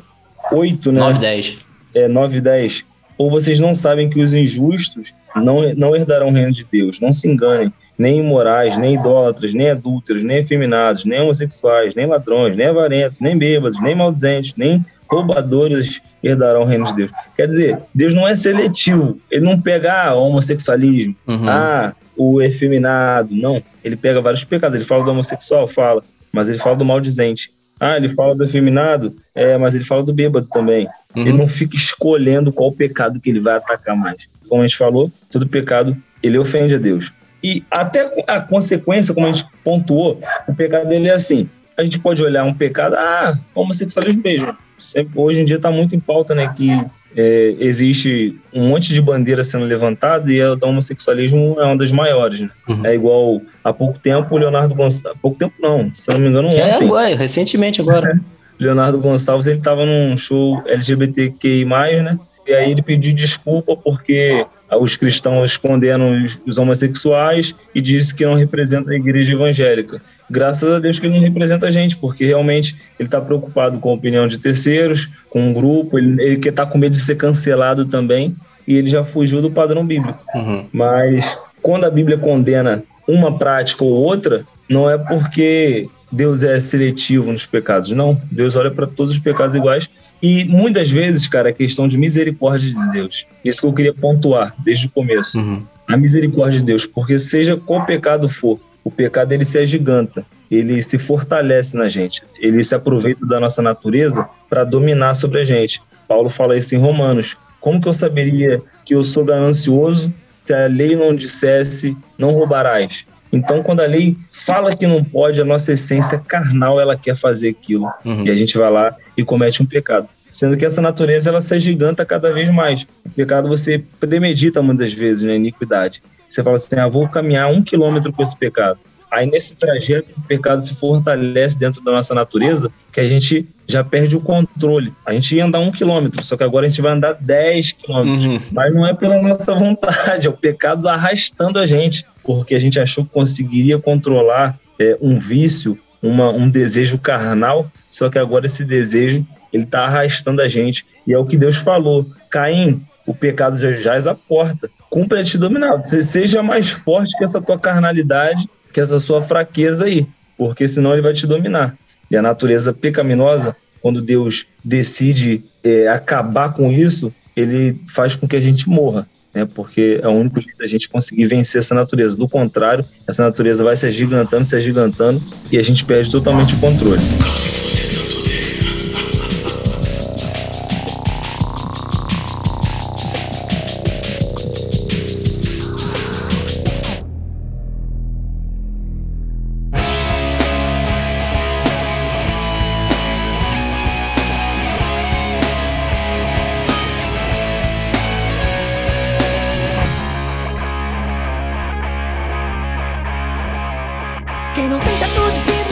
[0.52, 1.00] 8, né?
[1.00, 1.58] 9, 10.
[1.94, 2.86] É, 9 e 10.
[3.18, 7.00] Ou vocês não sabem que os injustos não, não herdarão o reino de Deus.
[7.00, 7.72] Não se enganem.
[7.98, 13.38] Nem imorais, nem idólatras, nem adúlteros, nem efeminados, nem homossexuais, nem ladrões, nem avarentos, nem
[13.38, 17.12] bêbados, nem maldizentes, nem roubadores herdarão o reino de Deus.
[17.36, 19.20] Quer dizer, Deus não é seletivo.
[19.30, 21.48] Ele não pega ah, o homossexualismo, Uhum.
[21.50, 23.30] ah, o efeminado.
[23.36, 23.62] Não.
[23.84, 24.76] Ele pega vários pecados.
[24.76, 26.04] Ele fala do homossexual, fala.
[26.32, 27.52] Mas ele fala do maldizente.
[27.80, 30.88] Ah, ele fala do efeminado, é, mas ele fala do bêbado também.
[31.16, 31.22] Uhum.
[31.22, 34.30] Ele não fica escolhendo qual pecado que ele vai atacar mais.
[34.48, 37.12] Como a gente falou, todo pecado, ele ofende a Deus.
[37.44, 41.50] E até a consequência, como a gente pontuou, o pecado dele é assim.
[41.78, 44.56] A gente pode olhar um pecado, ah, homossexualismo mesmo.
[44.80, 46.70] Sempre, hoje em dia está muito em pauta, né, que
[47.16, 51.92] é, existe um monte de bandeira sendo levantada e a do homossexualismo é uma das
[51.92, 52.50] maiores, né?
[52.68, 52.86] Uhum.
[52.86, 55.06] É igual, há pouco tempo, o Leonardo Gonçalves...
[55.06, 56.60] Há pouco tempo não, se eu não me engano, ontem.
[56.60, 58.20] É, agora, recentemente agora.
[58.62, 62.20] Leonardo Gonçalves ele estava num show LGBTQI+, né?
[62.48, 64.46] E aí ele pediu desculpa porque
[64.80, 70.02] os cristãos condenam os- os homossexuais e disse que não representa a igreja evangélica.
[70.30, 73.90] Graças a Deus que ele não representa a gente, porque realmente ele está preocupado com
[73.90, 77.86] a opinião de terceiros, com um grupo, ele, ele estar com medo de ser cancelado
[77.86, 78.34] também,
[78.68, 80.20] e ele já fugiu do padrão bíblico.
[80.34, 80.66] Uhum.
[80.72, 87.32] Mas quando a Bíblia condena uma prática ou outra, não é porque Deus é seletivo
[87.32, 88.20] nos pecados, não.
[88.32, 89.90] Deus olha para todos os pecados iguais.
[90.22, 93.26] E muitas vezes, cara, é questão de misericórdia de Deus.
[93.44, 95.40] Isso que eu queria pontuar desde o começo.
[95.40, 95.64] Uhum.
[95.88, 100.82] A misericórdia de Deus, porque seja qual pecado for, o pecado ele se agiganta, ele
[100.84, 105.82] se fortalece na gente, ele se aproveita da nossa natureza para dominar sobre a gente.
[106.08, 107.38] Paulo fala isso em Romanos.
[107.60, 113.06] Como que eu saberia que eu sou ganancioso se a lei não dissesse não roubarás?
[113.32, 114.16] Então, quando a lei
[114.46, 118.26] fala que não pode, a nossa essência carnal ela quer fazer aquilo Uhum.
[118.26, 120.08] e a gente vai lá e comete um pecado.
[120.30, 122.84] Sendo que essa natureza ela se agiganta cada vez mais.
[123.06, 126.02] O pecado você premedita muitas vezes na iniquidade.
[126.30, 128.80] Você fala assim: ah, vou caminhar um quilômetro com esse pecado.
[129.12, 133.84] Aí nesse trajeto o pecado se fortalece dentro da nossa natureza, que a gente já
[133.84, 134.94] perde o controle.
[135.06, 138.26] A gente ia andar um quilômetro, só que agora a gente vai andar 10 quilômetros.
[138.26, 138.40] Uhum.
[138.54, 142.80] Mas não é pela nossa vontade, é o pecado arrastando a gente, porque a gente
[142.80, 148.64] achou que conseguiria controlar é, um vício, uma, um desejo carnal, só que agora esse
[148.64, 150.86] desejo ele está arrastando a gente.
[151.06, 152.06] E é o que Deus falou.
[152.30, 154.70] Caim, o pecado já jaz à porta.
[154.90, 155.78] Cumpre a te dominar.
[155.78, 160.08] Você seja mais forte que essa tua carnalidade, que essa sua fraqueza aí,
[160.38, 161.76] porque senão ele vai te dominar.
[162.10, 168.36] E a natureza pecaminosa, quando Deus decide é, acabar com isso, ele faz com que
[168.36, 169.08] a gente morra.
[169.34, 172.18] Né, porque é o único jeito da gente conseguir vencer essa natureza.
[172.18, 175.22] Do contrário, essa natureza vai se agigantando, se agigantando
[175.52, 177.02] e a gente perde totalmente o controle.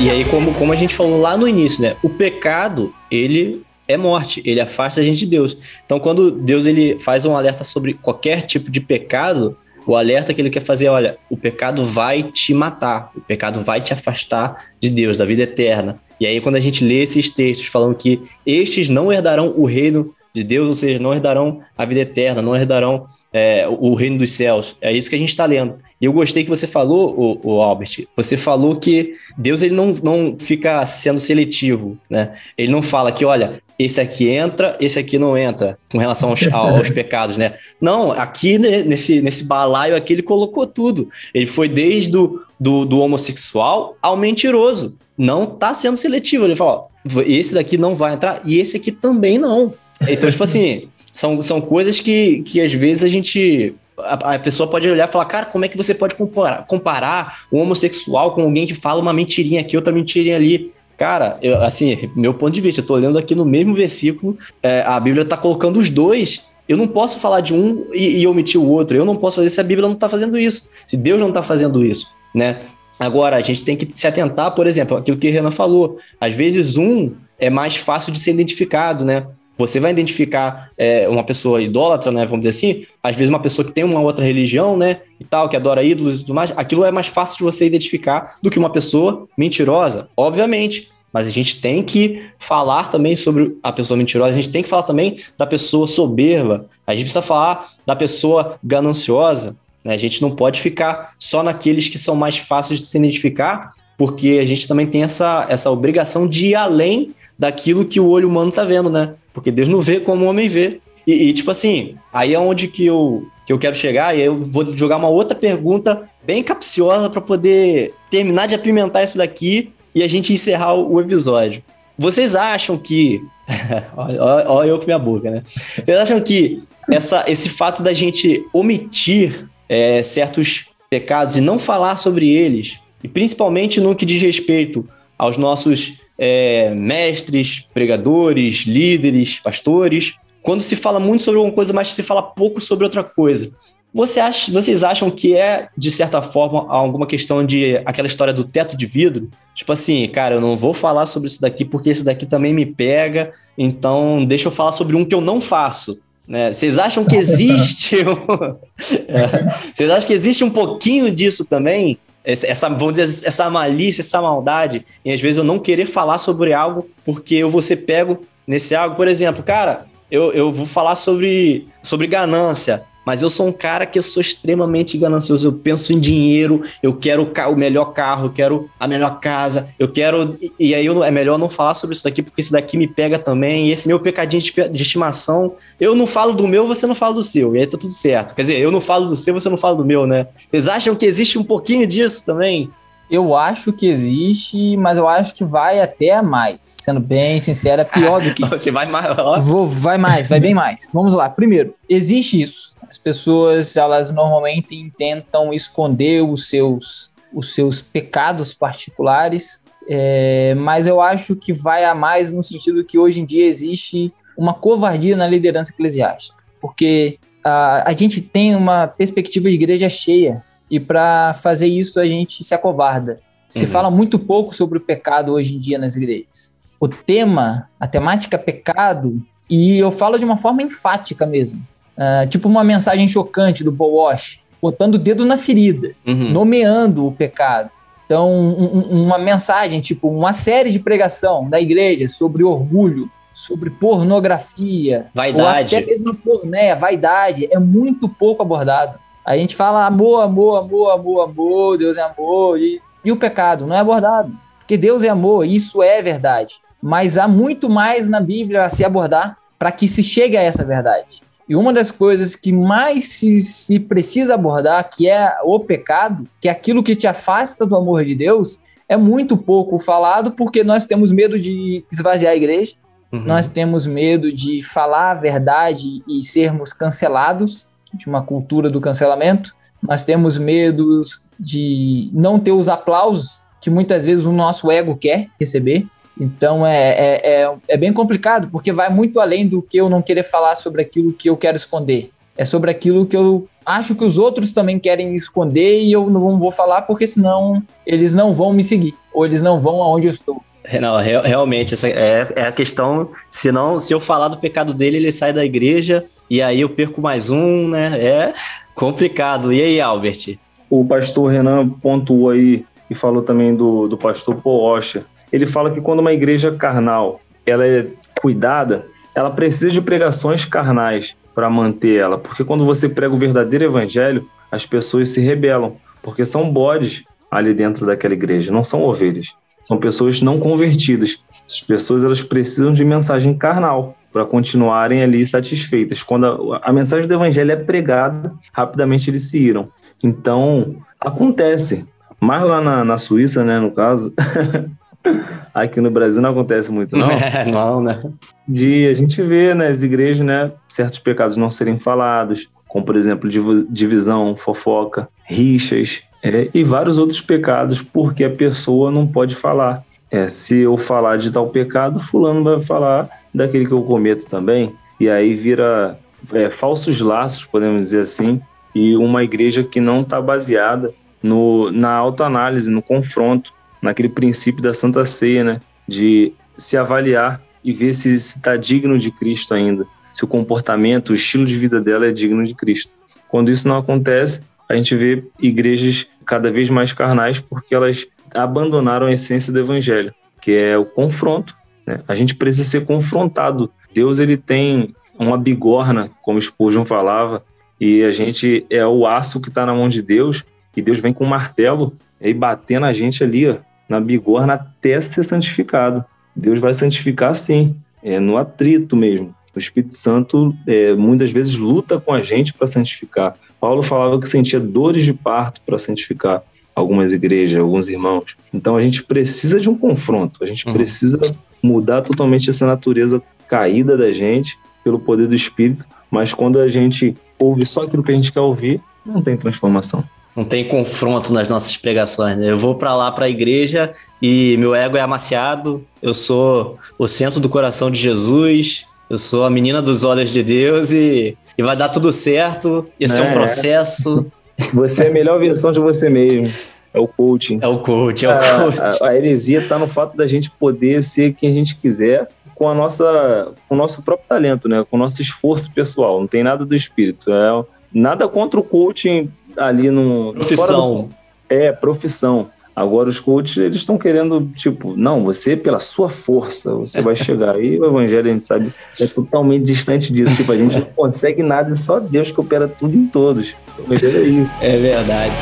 [0.10, 1.95] E aí, como, como a gente falou lá no início, né?
[2.01, 5.55] O pecado, ele é morte, ele afasta a gente de Deus.
[5.86, 9.55] Então, quando Deus ele faz um alerta sobre qualquer tipo de pecado,
[9.86, 13.62] o alerta que ele quer fazer é, olha, o pecado vai te matar, o pecado
[13.62, 16.01] vai te afastar de Deus, da vida eterna.
[16.20, 20.16] E aí, quando a gente lê esses textos falando que estes não herdarão o reino
[20.34, 24.32] de Deus, ou seja, não herdarão a vida eterna, não herdarão é, o reino dos
[24.32, 24.76] céus.
[24.82, 25.76] É isso que a gente está lendo.
[26.01, 29.93] E eu gostei que você falou, o, o, Albert, você falou que Deus ele não,
[30.01, 32.35] não fica sendo seletivo, né?
[32.57, 36.47] Ele não fala que, olha, esse aqui entra, esse aqui não entra, com relação aos,
[36.51, 37.55] aos pecados, né?
[37.81, 41.09] Não, aqui né, nesse, nesse balaio aqui ele colocou tudo.
[41.33, 44.97] Ele foi desde do, do, do homossexual ao mentiroso.
[45.17, 46.45] Não está sendo seletivo.
[46.45, 46.87] Ele fala, ó,
[47.25, 49.73] esse daqui não vai entrar e esse aqui também não.
[50.07, 53.73] Então, tipo assim, são, são coisas que, que às vezes a gente.
[54.03, 57.39] A, a, pessoa pode olhar e falar, cara, como é que você pode comparar, comparar
[57.51, 60.71] um homossexual com alguém que fala uma mentirinha aqui, outra mentirinha ali?
[60.97, 64.81] Cara, eu, assim, meu ponto de vista, eu tô olhando aqui no mesmo versículo, é,
[64.85, 66.43] a Bíblia tá colocando os dois.
[66.67, 68.95] Eu não posso falar de um e, e omitir o outro.
[68.97, 70.69] Eu não posso fazer se a Bíblia não tá fazendo isso.
[70.85, 72.61] Se Deus não tá fazendo isso, né?
[72.99, 75.97] Agora, a gente tem que se atentar, por exemplo, aquilo que a Renan falou.
[76.19, 79.25] Às vezes, um é mais fácil de ser identificado, né?
[79.60, 82.26] Você vai identificar é, uma pessoa idólatra, né?
[82.26, 85.01] Vamos dizer assim, às vezes uma pessoa que tem uma outra religião, né?
[85.20, 88.38] E tal, que adora ídolos e tudo mais, aquilo é mais fácil de você identificar
[88.41, 90.89] do que uma pessoa mentirosa, obviamente.
[91.12, 94.70] Mas a gente tem que falar também sobre a pessoa mentirosa, a gente tem que
[94.70, 99.55] falar também da pessoa soberba, a gente precisa falar da pessoa gananciosa.
[99.84, 99.93] Né?
[99.93, 104.39] A gente não pode ficar só naqueles que são mais fáceis de se identificar, porque
[104.41, 108.49] a gente também tem essa, essa obrigação de ir além daquilo que o olho humano
[108.49, 109.13] está vendo, né?
[109.33, 110.81] Porque Deus não vê como o homem vê.
[111.07, 114.25] E, e, tipo assim, aí é onde que eu, que eu quero chegar, e aí
[114.25, 119.71] eu vou jogar uma outra pergunta bem capciosa para poder terminar de apimentar isso daqui
[119.95, 121.63] e a gente encerrar o, episódio.
[121.97, 123.23] Vocês acham que.
[123.95, 125.43] olha eu com minha boca, né?
[125.83, 126.61] Vocês acham que
[126.91, 133.07] essa, esse fato da gente omitir é, certos pecados e não falar sobre eles, e
[133.07, 134.85] principalmente no que diz respeito
[135.17, 141.93] aos nossos é, mestres, pregadores, líderes, pastores, quando se fala muito sobre alguma coisa, mas
[141.93, 143.51] se fala pouco sobre outra coisa.
[143.93, 148.43] Você acha, vocês acham que é, de certa forma, alguma questão de aquela história do
[148.43, 149.30] teto de vidro?
[149.55, 152.65] Tipo assim, cara, eu não vou falar sobre isso daqui porque esse daqui também me
[152.65, 155.99] pega, então deixa eu falar sobre um que eu não faço.
[156.28, 156.53] Né?
[156.53, 157.95] Vocês acham que existe.
[158.03, 158.55] um...
[159.07, 159.72] é.
[159.74, 161.97] Vocês acham que existe um pouquinho disso também?
[162.24, 166.53] Essa, vamos dizer, essa malícia, essa maldade, e às vezes eu não querer falar sobre
[166.53, 168.95] algo porque eu vou ser pego nesse algo.
[168.95, 173.85] Por exemplo, cara, eu, eu vou falar sobre, sobre ganância mas eu sou um cara
[173.85, 175.47] que eu sou extremamente ganancioso.
[175.47, 179.87] Eu penso em dinheiro, eu quero o melhor carro, eu quero a melhor casa, eu
[179.87, 180.37] quero.
[180.59, 183.17] E aí eu, é melhor não falar sobre isso daqui, porque esse daqui me pega
[183.17, 183.67] também.
[183.67, 187.15] E esse meu pecadinho de, de estimação, eu não falo do meu, você não fala
[187.15, 187.55] do seu.
[187.55, 188.35] E aí tá tudo certo.
[188.35, 190.27] Quer dizer, eu não falo do seu, você não fala do meu, né?
[190.49, 192.69] Vocês acham que existe um pouquinho disso também?
[193.09, 196.57] Eu acho que existe, mas eu acho que vai até mais.
[196.61, 198.55] Sendo bem sincero, é pior do que isso.
[198.55, 199.43] Você vai mais.
[199.43, 200.89] Vou, vai mais, vai bem mais.
[200.93, 201.27] Vamos lá.
[201.27, 202.75] Primeiro, existe isso.
[202.89, 210.99] As pessoas, elas normalmente tentam esconder os seus, os seus pecados particulares, é, mas eu
[210.99, 215.27] acho que vai a mais no sentido que hoje em dia existe uma covardia na
[215.27, 221.67] liderança eclesiástica, porque a, a gente tem uma perspectiva de igreja cheia e para fazer
[221.67, 223.19] isso a gente se acovarda.
[223.47, 223.71] Se uhum.
[223.71, 226.57] fala muito pouco sobre o pecado hoje em dia nas igrejas.
[226.79, 231.61] O tema, a temática pecado, e eu falo de uma forma enfática mesmo.
[231.99, 236.31] Uh, tipo uma mensagem chocante do Paul Walsh, botando o dedo na ferida, uhum.
[236.31, 237.69] nomeando o pecado.
[238.05, 245.07] Então, um, uma mensagem, tipo uma série de pregação da igreja sobre orgulho, sobre pornografia,
[245.13, 245.75] Vaidade.
[245.75, 248.97] até mesmo pornéia, vaidade, é muito pouco abordado.
[249.25, 253.67] A gente fala amor, amor, amor, amor, amor, Deus é amor, e, e o pecado
[253.67, 254.31] não é abordado.
[254.57, 256.55] Porque Deus é amor, isso é verdade.
[256.81, 260.63] Mas há muito mais na Bíblia a se abordar para que se chegue a essa
[260.63, 261.21] verdade.
[261.49, 266.47] E uma das coisas que mais se, se precisa abordar, que é o pecado, que
[266.47, 270.85] é aquilo que te afasta do amor de Deus, é muito pouco falado porque nós
[270.85, 272.75] temos medo de esvaziar a igreja,
[273.11, 273.21] Uhum.
[273.21, 279.55] nós temos medo de falar a verdade e sermos cancelados, de uma cultura do cancelamento.
[279.81, 285.27] Nós temos medos de não ter os aplausos que muitas vezes o nosso ego quer
[285.39, 285.87] receber.
[286.20, 290.01] Então é, é, é, é bem complicado, porque vai muito além do que eu não
[290.01, 292.09] querer falar sobre aquilo que eu quero esconder.
[292.38, 296.38] É sobre aquilo que eu acho que os outros também querem esconder e eu não
[296.38, 300.11] vou falar, porque senão eles não vão me seguir, ou eles não vão aonde eu
[300.11, 300.41] estou.
[300.80, 303.09] Não, re- realmente, essa é, é a questão.
[303.32, 306.70] Se não, se eu falar do pecado dele, ele sai da igreja e aí eu
[306.70, 307.97] perco mais um, né?
[307.99, 308.34] É
[308.76, 309.51] complicado.
[309.51, 310.38] E aí, Albert?
[310.70, 315.05] O pastor Renan pontuou aí e falou também do, do pastor Poocha.
[315.32, 317.88] Ele fala que quando uma igreja carnal ela é
[318.21, 323.65] cuidada, ela precisa de pregações carnais para manter ela, porque quando você prega o verdadeiro
[323.65, 329.34] evangelho, as pessoas se rebelam, porque são bodes ali dentro daquela igreja, não são ovelhas,
[329.63, 331.23] são pessoas não convertidas.
[331.45, 336.03] Essas pessoas elas precisam de mensagem carnal para continuarem ali satisfeitas.
[336.03, 339.69] Quando a, a mensagem do evangelho é pregada, rapidamente eles se iram.
[340.03, 341.88] Então, acontece.
[342.19, 344.13] Mas lá na, na Suíça, né, no caso,
[345.53, 347.09] aqui no Brasil não acontece muito, não.
[347.11, 348.01] É, não, né?
[348.47, 353.29] De a gente ver nas igrejas, né, certos pecados não serem falados, como, por exemplo,
[353.69, 359.83] divisão, fofoca, rixas é, e vários outros pecados, porque a pessoa não pode falar.
[360.11, 364.73] É, se eu falar de tal pecado, fulano vai falar daquele que eu cometo também,
[364.99, 365.99] e aí vira
[366.33, 368.41] é, falsos laços, podemos dizer assim,
[368.73, 374.73] e uma igreja que não está baseada no, na autoanálise, no confronto, naquele princípio da
[374.73, 375.61] Santa Ceia, né?
[375.88, 381.15] De se avaliar e ver se está digno de Cristo ainda, se o comportamento, o
[381.15, 382.91] estilo de vida dela é digno de Cristo.
[383.27, 389.07] Quando isso não acontece, a gente vê igrejas cada vez mais carnais porque elas abandonaram
[389.07, 391.55] a essência do evangelho, que é o confronto.
[391.86, 392.01] Né?
[392.07, 393.71] A gente precisa ser confrontado.
[393.93, 397.43] Deus ele tem uma bigorna, como Spurgeon falava,
[397.80, 401.13] e a gente é o aço que está na mão de Deus, e Deus vem
[401.13, 403.57] com um martelo e bater na gente ali, ó,
[403.89, 406.05] na bigorna, até ser santificado.
[406.35, 409.35] Deus vai santificar sim, é no atrito mesmo.
[409.55, 413.35] O Espírito Santo é, muitas vezes luta com a gente para santificar.
[413.59, 418.37] Paulo falava que sentia dores de parto para santificar algumas igrejas, alguns irmãos.
[418.53, 420.73] Então a gente precisa de um confronto, a gente Uhum.
[420.73, 426.67] precisa mudar totalmente essa natureza caída da gente pelo poder do Espírito, mas quando a
[426.69, 430.03] gente ouve só aquilo que a gente quer ouvir, não tem transformação.
[430.39, 432.49] Não tem confronto nas nossas pregações, né?
[432.51, 437.41] Eu vou pra lá pra igreja e meu ego é amaciado, eu sou o centro
[437.41, 441.75] do coração de Jesus, eu sou a menina dos olhos de Deus e, e vai
[441.75, 443.33] dar tudo certo, esse é, um É.
[443.33, 444.25] processo.
[444.73, 446.49] Você é a melhor versão de você mesmo.
[446.93, 447.59] É o coaching.
[447.61, 449.03] É o coach, é o A, coach.
[449.03, 452.69] a- a heresia está no fato da gente poder ser quem a gente quiser com
[452.69, 454.85] a nossa, com o nosso próprio talento, né?
[454.89, 456.17] Com o nosso esforço pessoal.
[456.21, 457.29] Não tem nada do espírito.
[457.29, 457.63] É
[457.93, 461.01] nada contra o coaching ali no Profissão.
[461.03, 461.09] do-
[461.49, 462.47] é profissão.
[462.75, 467.61] Agora os coaches eles estão querendo tipo, não, você pela sua força você vai chegar.
[467.61, 470.35] E o evangelho a gente sabe é totalmente distante disso.
[470.37, 473.53] Tipo a gente não consegue nada, é só Deus que opera tudo em todos.
[473.77, 474.51] O evangelho é isso.
[474.61, 475.33] É verdade.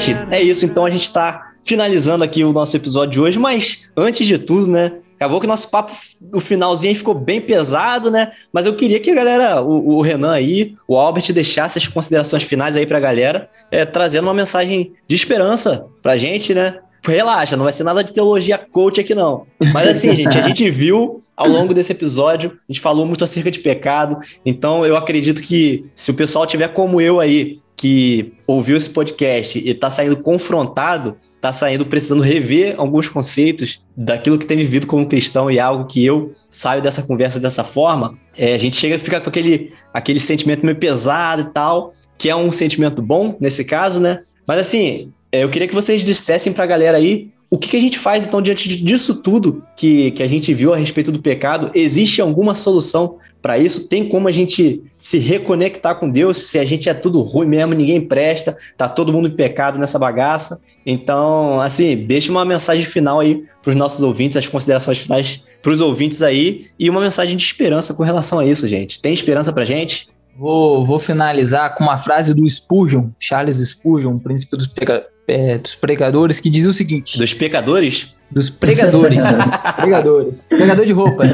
[0.00, 0.64] Gente, é isso.
[0.64, 4.66] Então a gente está finalizando aqui o nosso episódio de hoje, mas antes de tudo,
[4.66, 4.94] né?
[5.16, 5.92] Acabou que o nosso papo,
[6.32, 8.32] o finalzinho ficou bem pesado, né?
[8.50, 12.42] Mas eu queria que a galera, o, o Renan aí, o Albert, deixasse as considerações
[12.44, 16.78] finais aí pra galera, é, trazendo uma mensagem de esperança pra gente, né?
[17.02, 19.46] Relaxa, não vai ser nada de teologia coach aqui, não.
[19.72, 23.50] Mas assim, gente, a gente viu ao longo desse episódio, a gente falou muito acerca
[23.50, 28.76] de pecado, então eu acredito que se o pessoal tiver como eu aí, que ouviu
[28.76, 34.58] esse podcast e tá saindo confrontado, tá saindo precisando rever alguns conceitos daquilo que tem
[34.58, 38.76] vivido como cristão e algo que eu saio dessa conversa dessa forma, é, a gente
[38.76, 41.94] chega e fica com aquele, aquele sentimento meio pesado e tal.
[42.18, 44.18] que é um sentimento bom nesse caso, né?
[44.46, 47.80] Mas assim, é, eu queria que vocês dissessem pra galera aí o que, que a
[47.80, 51.70] gente faz então diante disso tudo que, que a gente viu a respeito do pecado.
[51.74, 53.88] Existe alguma solução para isso?
[53.88, 57.74] Tem como a gente se reconectar com Deus se a gente é tudo ruim mesmo,
[57.74, 60.60] ninguém presta, tá todo mundo em pecado nessa bagaça?
[60.86, 65.72] Então, assim, deixa uma mensagem final aí para os nossos ouvintes, as considerações finais para
[65.72, 69.00] os ouvintes aí e uma mensagem de esperança com relação a isso, gente.
[69.00, 70.08] Tem esperança pra gente?
[70.38, 75.74] Vou, vou finalizar com uma frase do Spurgeon, Charles Spurgeon, príncipe dos, prega- é, dos
[75.74, 78.14] pregadores, que diz o seguinte: Dos pecadores?
[78.30, 79.24] dos pregadores,
[79.76, 81.24] pregadores, pregador de roupa.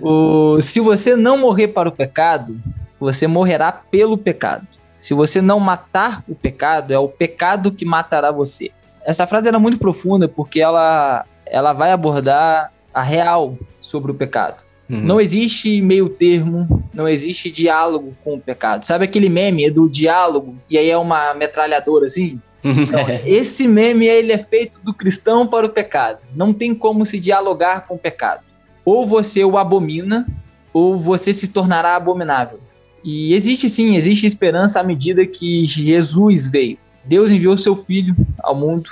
[0.00, 2.58] O, se você não morrer para o pecado,
[2.98, 4.66] você morrerá pelo pecado.
[4.96, 8.70] Se você não matar o pecado, é o pecado que matará você.
[9.04, 14.64] Essa frase era muito profunda porque ela, ela vai abordar a real sobre o pecado.
[14.88, 15.00] Uhum.
[15.00, 18.84] Não existe meio termo, não existe diálogo com o pecado.
[18.84, 22.40] Sabe aquele meme do diálogo e aí é uma metralhadora assim?
[22.64, 26.18] Então, esse meme ele é feito do cristão para o pecado.
[26.34, 28.42] Não tem como se dialogar com o pecado.
[28.84, 30.26] Ou você o abomina,
[30.72, 32.60] ou você se tornará abominável.
[33.02, 36.78] E existe sim, existe esperança à medida que Jesus veio.
[37.04, 38.90] Deus enviou seu filho ao mundo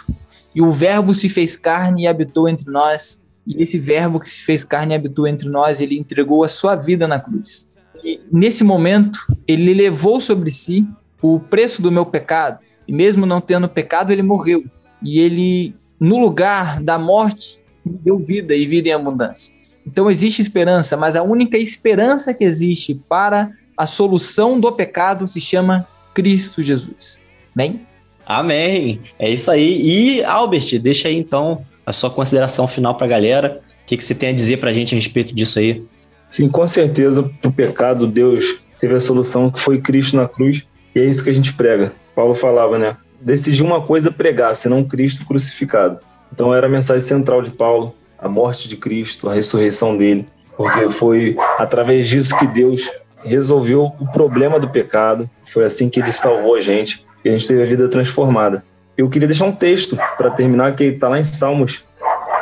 [0.55, 3.27] e o verbo se fez carne e habitou entre nós.
[3.47, 6.75] E esse verbo que se fez carne e habitou entre nós, ele entregou a sua
[6.75, 7.75] vida na cruz.
[8.03, 10.87] E nesse momento, ele levou sobre si
[11.21, 12.59] o preço do meu pecado.
[12.89, 14.65] E mesmo não tendo pecado, ele morreu.
[15.03, 19.55] E ele, no lugar da morte, deu vida e vida em abundância.
[19.87, 25.41] Então existe esperança, mas a única esperança que existe para a solução do pecado se
[25.41, 27.23] chama Cristo Jesus.
[27.55, 27.81] Bem?
[28.27, 29.01] Amém.
[29.19, 29.81] É isso aí.
[29.81, 33.63] E, Albert, deixa aí então a sua consideração final pra galera.
[33.83, 35.83] O que, que você tem a dizer pra gente a respeito disso aí?
[36.29, 41.01] Sim, com certeza, pro pecado, Deus teve a solução que foi Cristo na cruz, e
[41.01, 41.93] é isso que a gente prega.
[42.19, 42.97] Paulo falava, né?
[43.21, 46.01] Decidir uma coisa pregar, senão Cristo crucificado.
[46.33, 50.27] Então era a mensagem central de Paulo, a morte de Cristo, a ressurreição dele,
[50.57, 52.91] porque foi através disso que Deus
[53.25, 57.47] resolveu o problema do pecado, foi assim que ele salvou a gente, e a gente
[57.47, 58.65] teve a vida transformada.
[58.97, 61.85] Eu queria deixar um texto para terminar, que está lá em Salmos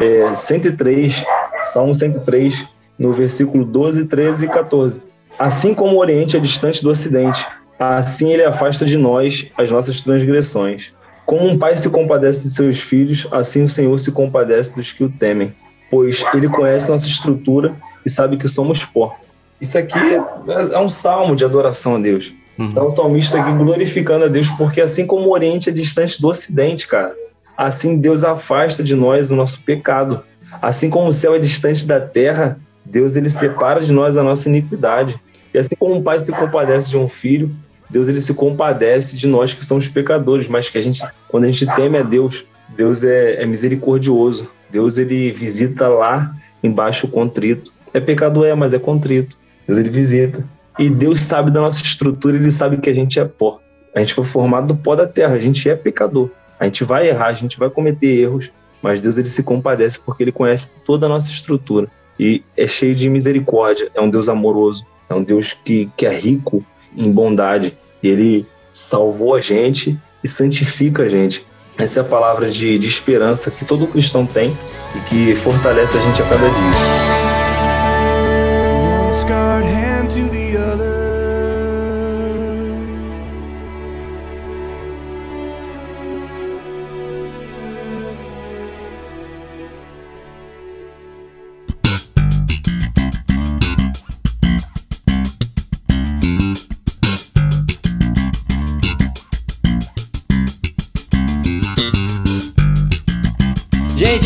[0.00, 1.22] é, 103,
[1.66, 2.64] Salmo 103,
[2.98, 5.02] no versículo 12, 13 e 14.
[5.38, 7.46] Assim como o Oriente é distante do Ocidente,
[7.78, 10.92] assim ele afasta de nós as nossas transgressões.
[11.24, 15.02] Como um pai se compadece de seus filhos, assim o Senhor se compadece dos que
[15.02, 15.52] o temem,
[15.90, 17.74] pois ele conhece nossa estrutura
[18.04, 19.16] e sabe que somos pó.
[19.60, 22.32] Isso aqui é, um salmo de adoração a Deus.
[22.58, 26.28] Então o salmista aqui glorificando a Deus, porque assim como o Oriente é distante do
[26.28, 27.14] Ocidente, cara,
[27.56, 30.22] assim Deus afasta de nós o nosso pecado.
[30.62, 34.48] Assim como o céu é distante da terra, Deus ele separa de nós a nossa
[34.48, 35.18] iniquidade.
[35.52, 37.54] E assim como um pai se compadece de um filho,
[37.88, 41.50] Deus ele se compadece de nós que somos pecadores, mas que a gente, quando a
[41.50, 44.48] gente teme a Deus, Deus é, é misericordioso.
[44.70, 47.72] Deus ele visita lá embaixo o contrito.
[47.94, 49.36] É pecador é, mas é contrito.
[49.66, 50.44] Deus ele visita.
[50.78, 53.60] E Deus sabe da nossa estrutura, ele sabe que a gente é pó.
[53.94, 56.30] A gente foi formado do pó da terra, a gente é pecador.
[56.60, 58.50] A gente vai errar, a gente vai cometer erros,
[58.82, 61.88] mas Deus ele se compadece porque ele conhece toda a nossa estrutura
[62.18, 66.14] e é cheio de misericórdia, é um Deus amoroso, é um Deus que, que é
[66.14, 66.64] rico
[66.96, 67.76] em bondade.
[68.02, 71.46] Ele salvou a gente e santifica a gente.
[71.78, 74.56] Essa é a palavra de, de esperança que todo cristão tem
[74.94, 77.26] e que fortalece a gente a cada dia.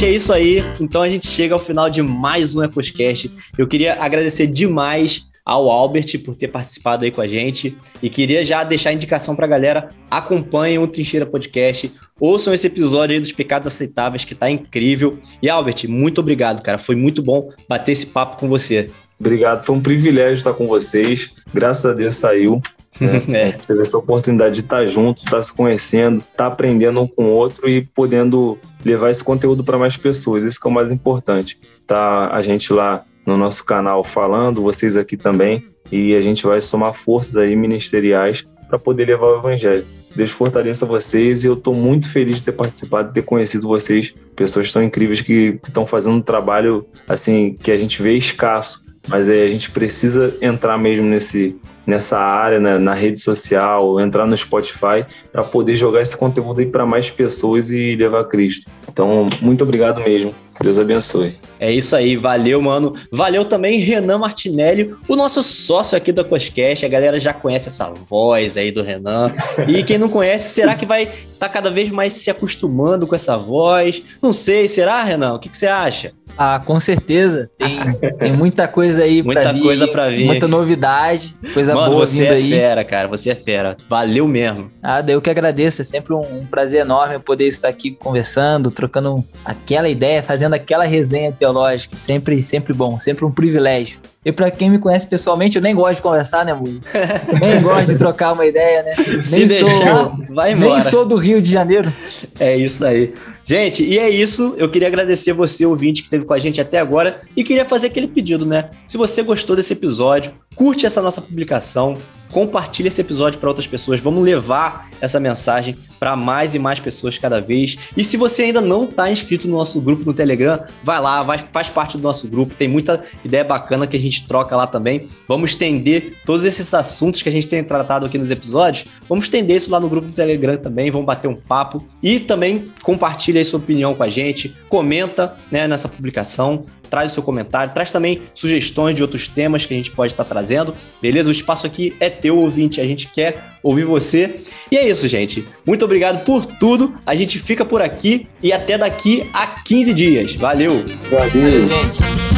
[0.01, 0.65] Gente, é isso aí.
[0.81, 3.31] Então a gente chega ao final de mais um EcosCast.
[3.59, 8.43] Eu queria agradecer demais ao Albert por ter participado aí com a gente e queria
[8.43, 13.33] já deixar a indicação pra galera, acompanhem o Trincheira Podcast, ouçam esse episódio aí dos
[13.33, 15.19] Pecados Aceitáveis que tá incrível.
[15.43, 16.79] E Albert, muito obrigado, cara.
[16.79, 18.89] Foi muito bom bater esse papo com você.
[19.19, 21.31] Obrigado, foi um privilégio estar com vocês.
[21.53, 22.63] Graças a Deus saiu.
[23.33, 23.53] É.
[23.53, 27.69] Teve essa oportunidade de estar junto, estar se conhecendo, estar aprendendo um com o outro
[27.69, 30.45] e podendo levar esse conteúdo para mais pessoas.
[30.45, 31.59] Isso que é o mais importante.
[31.87, 36.61] Tá a gente lá no nosso canal falando, vocês aqui também, e a gente vai
[36.61, 39.87] somar forças aí ministeriais para poder levar o evangelho.
[40.15, 44.13] Deus fortaleça vocês e eu estou muito feliz de ter participado, de ter conhecido vocês,
[44.35, 49.29] pessoas tão incríveis que estão fazendo um trabalho assim que a gente vê escasso, mas
[49.29, 51.57] é, a gente precisa entrar mesmo nesse
[51.91, 56.67] nessa área, né, na rede social, entrar no Spotify, para poder jogar esse conteúdo aí
[56.67, 58.71] para mais pessoas e levar Cristo.
[58.89, 60.35] Então, muito obrigado mesmo.
[60.63, 61.39] Deus abençoe.
[61.59, 62.95] É isso aí, valeu, mano.
[63.11, 66.85] Valeu também Renan Martinelli, o nosso sócio aqui do Coscast.
[66.85, 69.33] A galera já conhece essa voz aí do Renan.
[69.67, 73.15] E quem não conhece, será que vai estar tá cada vez mais se acostumando com
[73.15, 74.03] essa voz?
[74.23, 75.35] Não sei, será, Renan?
[75.35, 76.13] O que, que você acha?
[76.37, 77.51] Ah, com certeza.
[77.59, 77.79] Tem,
[78.19, 79.63] tem muita coisa aí Muita pra vir.
[79.63, 80.27] coisa pra vir.
[80.27, 82.51] Muita novidade, coisa Mano, boa você vindo é aí.
[82.51, 83.09] fera, cara.
[83.09, 83.77] Você é fera.
[83.89, 84.71] Valeu mesmo.
[84.83, 85.83] Ah, daí eu que agradeço.
[85.83, 90.85] É sempre um, um prazer enorme poder estar aqui conversando, trocando aquela ideia, fazendo aquela
[90.85, 91.97] resenha teológica.
[91.97, 94.01] Sempre, sempre bom, sempre um privilégio.
[94.25, 96.91] E pra quem me conhece pessoalmente, eu nem gosto de conversar, né, Mules?
[97.41, 99.23] nem gosto de trocar uma ideia, né?
[99.23, 100.81] Se nem deixar, sou, vai nem embora.
[100.83, 101.91] sou do Rio de Janeiro.
[102.39, 103.15] É isso aí.
[103.45, 104.55] Gente, e é isso.
[104.59, 107.21] Eu queria agradecer você, ouvinte, que esteve com a gente até agora.
[107.37, 108.71] E queria fazer aquele pedido, né?
[108.87, 111.97] Se você gostou desse episódio, curte essa nossa publicação,
[112.33, 114.01] compartilhe esse episódio para outras pessoas.
[114.01, 117.77] Vamos levar essa mensagem para mais e mais pessoas cada vez.
[117.97, 121.39] E se você ainda não está inscrito no nosso grupo no Telegram, vai lá, vai,
[121.39, 122.55] faz parte do nosso grupo.
[122.55, 125.07] Tem muita ideia bacana que a gente troca lá também.
[125.29, 128.87] Vamos estender todos esses assuntos que a gente tem tratado aqui nos episódios.
[129.09, 130.91] Vamos estender isso lá no grupo do Telegram também.
[130.91, 131.87] Vamos bater um papo.
[132.03, 134.55] E também compartilha aí sua opinião com a gente.
[134.69, 139.73] Comenta né, nessa publicação traz o seu comentário, traz também sugestões de outros temas que
[139.73, 141.29] a gente pode estar trazendo, beleza?
[141.29, 144.41] O espaço aqui é teu, ouvinte, a gente quer ouvir você.
[144.71, 145.45] E é isso, gente.
[145.67, 146.95] Muito obrigado por tudo.
[147.07, 150.35] A gente fica por aqui e até daqui a 15 dias.
[150.35, 150.85] Valeu!
[151.11, 151.69] Valeu.
[151.69, 152.30] Gente.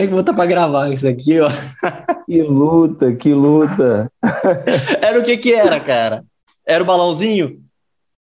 [0.00, 1.48] Tem que botar pra gravar isso aqui, ó.
[2.24, 4.10] Que luta, que luta.
[5.02, 6.22] Era o que que era, cara?
[6.66, 7.58] Era o balãozinho?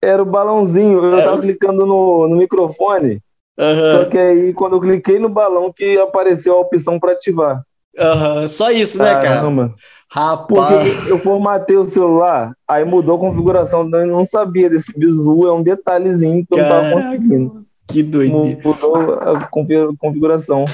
[0.04, 3.22] Era o balãozinho, eu Era tava clicando no, no microfone,
[3.58, 7.62] Aham, só que aí quando eu cliquei no balão que apareceu a opção para ativar.
[7.98, 8.48] aham.
[8.50, 9.22] Só isso, né, cara?
[9.36, 9.74] Caramba.
[10.12, 10.48] Rapaz.
[10.48, 15.54] Porque eu formatei o celular, aí mudou a configuração, eu não sabia desse bizu, é
[15.54, 17.64] um detalhezinho que eu não tava conseguindo.
[17.88, 18.60] Que doideira.
[18.66, 20.66] Mudou a confi- configuração.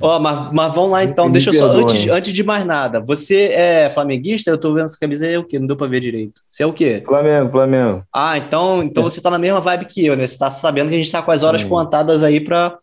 [0.00, 1.26] Ó, mas, mas vamos lá então.
[1.26, 1.82] Me Deixa eu só, perdoe.
[1.84, 4.50] antes, antes de mais nada, você é flamenguista?
[4.50, 5.58] Eu tô vendo essa camisa aí, é o quê?
[5.58, 6.40] Não deu pra ver direito.
[6.50, 7.02] Você é o quê?
[7.06, 8.04] Flamengo, Flamengo.
[8.12, 10.26] Ah, então, então você tá na mesma vibe que eu, né?
[10.26, 11.68] Você tá sabendo que a gente tá com as horas Sim.
[11.68, 12.76] contadas aí pra.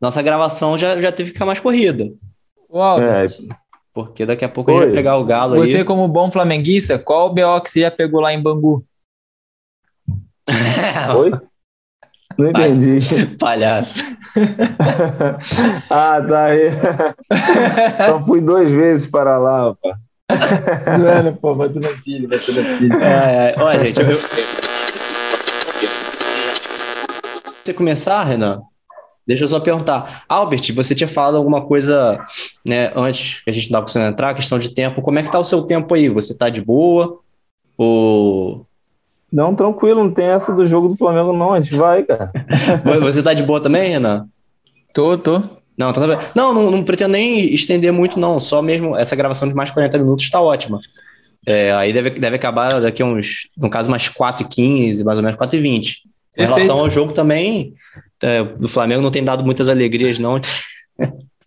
[0.00, 2.10] Nossa gravação já, já teve que ficar mais corrida.
[2.72, 3.54] Albert, É,
[3.92, 5.84] Porque daqui a pouco a gente vai pegar o galo você aí.
[5.84, 8.82] como bom flamenguista, qual o BO que você já pegou lá em Bangu?
[11.16, 11.30] Oi?
[12.40, 13.26] Não entendi.
[13.38, 14.02] Palhaço.
[15.90, 16.70] ah, tá aí.
[18.06, 19.96] Só fui duas vezes para lá, rapaz.
[20.96, 22.94] Zoando, pô, batendo na pilha, batendo na pilha.
[23.04, 23.62] É, é.
[23.62, 24.18] Olha, gente, eu...
[27.62, 28.62] Você começar, Renan?
[29.26, 30.24] Deixa eu só perguntar.
[30.26, 32.24] Albert, você tinha falado alguma coisa,
[32.64, 35.02] né, antes que a gente não estava conseguindo entrar, questão de tempo.
[35.02, 36.08] Como é que tá o seu tempo aí?
[36.08, 37.20] Você tá de boa?
[37.76, 38.66] Ou
[39.32, 41.52] Não, tranquilo, não tem essa do jogo do Flamengo, não.
[41.52, 42.32] A gente vai, cara.
[43.00, 44.26] você tá de boa também, Renan?
[44.92, 45.40] Tô, tô.
[45.78, 46.02] Não, tá.
[46.34, 48.40] Não, não, não pretendo nem estender muito, não.
[48.40, 50.80] Só mesmo essa gravação de mais de 40 minutos está ótima.
[51.46, 55.16] É, aí deve, deve acabar daqui a uns, no caso, mais 4 e 15, mais
[55.16, 55.90] ou menos 4 e 20.
[55.90, 56.54] Em Perfeito.
[56.54, 57.74] relação ao jogo também,
[58.22, 60.38] é, do Flamengo não tem dado muitas alegrias, não.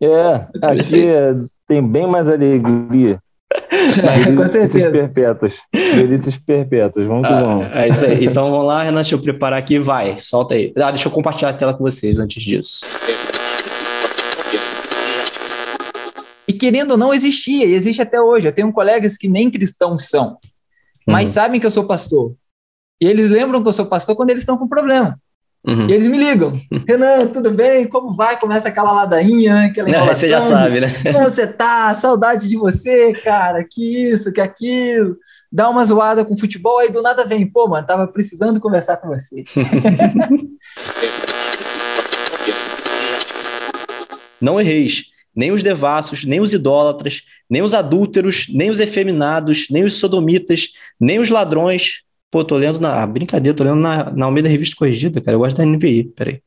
[0.01, 1.35] É, aqui é-
[1.67, 3.19] tem bem mais alegria.
[4.25, 4.91] Com Delícias certeza.
[4.91, 5.55] perpétuas.
[5.73, 7.05] Delícias perpétuas.
[7.05, 7.65] Vamos que vamos.
[7.73, 8.25] É isso aí.
[8.25, 9.79] Então vamos lá, Renan, deixa eu preparar aqui.
[9.79, 10.71] Vai, solta aí.
[10.77, 12.85] Ah, deixa eu compartilhar a tela com vocês antes disso.
[16.47, 18.47] E querendo ou não, existia, e existe até hoje.
[18.47, 20.37] Eu tenho colegas que nem cristãos são,
[21.07, 21.33] mas Uhum.
[21.33, 22.33] sabem que eu sou pastor.
[23.01, 25.17] E eles lembram que eu sou pastor quando eles estão com problema.
[25.65, 25.87] Uhum.
[25.89, 26.51] E eles me ligam.
[26.87, 27.87] Renan, tudo bem?
[27.87, 28.37] Como vai?
[28.39, 30.15] Começa aquela ladainha, aquela É, enrolação.
[30.15, 30.91] você já sabe, né?
[31.11, 31.95] Como você tá?
[31.95, 33.63] Saudade de você, cara.
[33.69, 35.15] Que isso, que aquilo.
[35.51, 37.45] Dá uma zoada com futebol, aí do nada vem.
[37.49, 39.43] Pô, mano, tava precisando conversar com você.
[44.41, 49.83] Não erreis, nem os devassos, nem os idólatras, nem os adúlteros, nem os efeminados, nem
[49.83, 50.69] os sodomitas,
[50.99, 52.01] nem os ladrões.
[52.33, 53.03] Pô, tô lendo na.
[53.03, 55.35] Ah, brincadeira, tô lendo na, na Almeida Revista Corrigida, cara.
[55.35, 56.41] Eu gosto da NVI, peraí.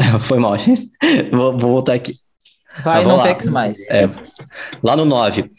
[0.26, 0.90] Foi mal, gente.
[1.30, 2.14] Vou, vou voltar aqui.
[2.82, 3.90] Vai, Tá, não peques mais.
[3.90, 4.08] É,
[4.82, 5.50] lá no 9.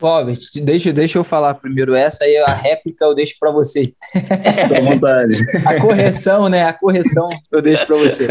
[0.00, 3.94] Robert, deixa, deixa eu falar primeiro essa, aí a réplica eu deixo pra você.
[4.12, 5.36] Fica à vontade.
[5.64, 6.64] A correção, né?
[6.64, 8.26] A correção eu deixo pra você.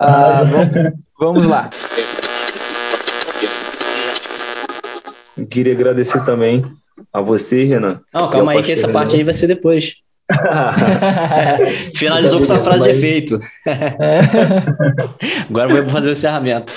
[0.00, 1.68] Ah, vamos, vamos lá.
[5.36, 6.64] Eu queria agradecer também
[7.12, 8.00] a você, Renan.
[8.12, 8.98] Não, calma aí que essa Renan.
[8.98, 9.96] parte aí vai ser depois.
[11.94, 13.40] Finalizou com essa frase de efeito.
[15.48, 16.72] Agora vou fazer o encerramento.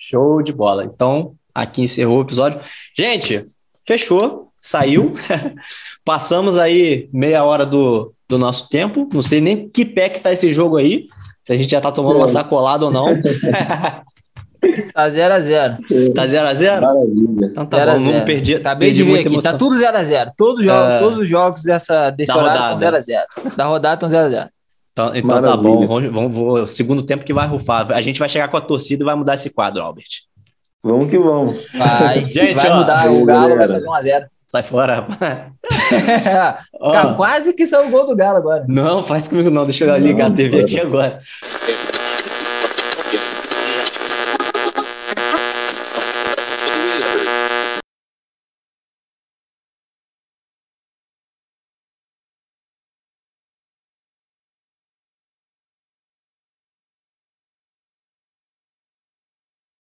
[0.00, 0.84] Show de bola.
[0.84, 2.60] Então, aqui encerrou o episódio.
[2.96, 3.44] Gente,
[3.86, 5.12] fechou, saiu.
[6.04, 9.08] Passamos aí meia hora do, do nosso tempo.
[9.12, 11.08] Não sei nem que pé que tá esse jogo aí.
[11.42, 13.14] Se a gente já tá tomando uma sacolada ou não.
[14.92, 16.12] Tá 0x0.
[16.14, 17.46] tá 0 a 0 Maravilha.
[17.50, 18.24] Então tá 0 a bom, não 0.
[18.24, 18.54] perdi.
[18.54, 19.52] Acabei perdi de ver aqui, emoção.
[19.52, 20.32] tá tudo 0x0.
[20.36, 20.98] Todos, os jogos, É.
[20.98, 22.98] todos os jogos dessa, desse Da horário rodada.
[22.98, 23.14] estão
[23.50, 23.56] 0x0.
[23.56, 24.48] Da rodada estão 0x0.
[24.92, 25.86] Então, então tá bom.
[25.86, 27.90] Vamos, vamos, vamos- segundo tempo que vai rufar.
[27.92, 30.04] A gente vai chegar com a torcida e vai mudar esse quadro, Albert.
[30.82, 31.56] Vamos que vamos.
[31.74, 33.10] Vai, Gente, vai ó, mudar.
[33.10, 34.26] O Galo vai fazer 1x0.
[34.52, 35.38] Sai fora, rapaz.
[36.92, 38.64] Cara, quase que saiu o gol do Galo agora.
[38.68, 39.64] não, faz comigo não.
[39.64, 41.20] Deixa eu ligar a TV aqui agora.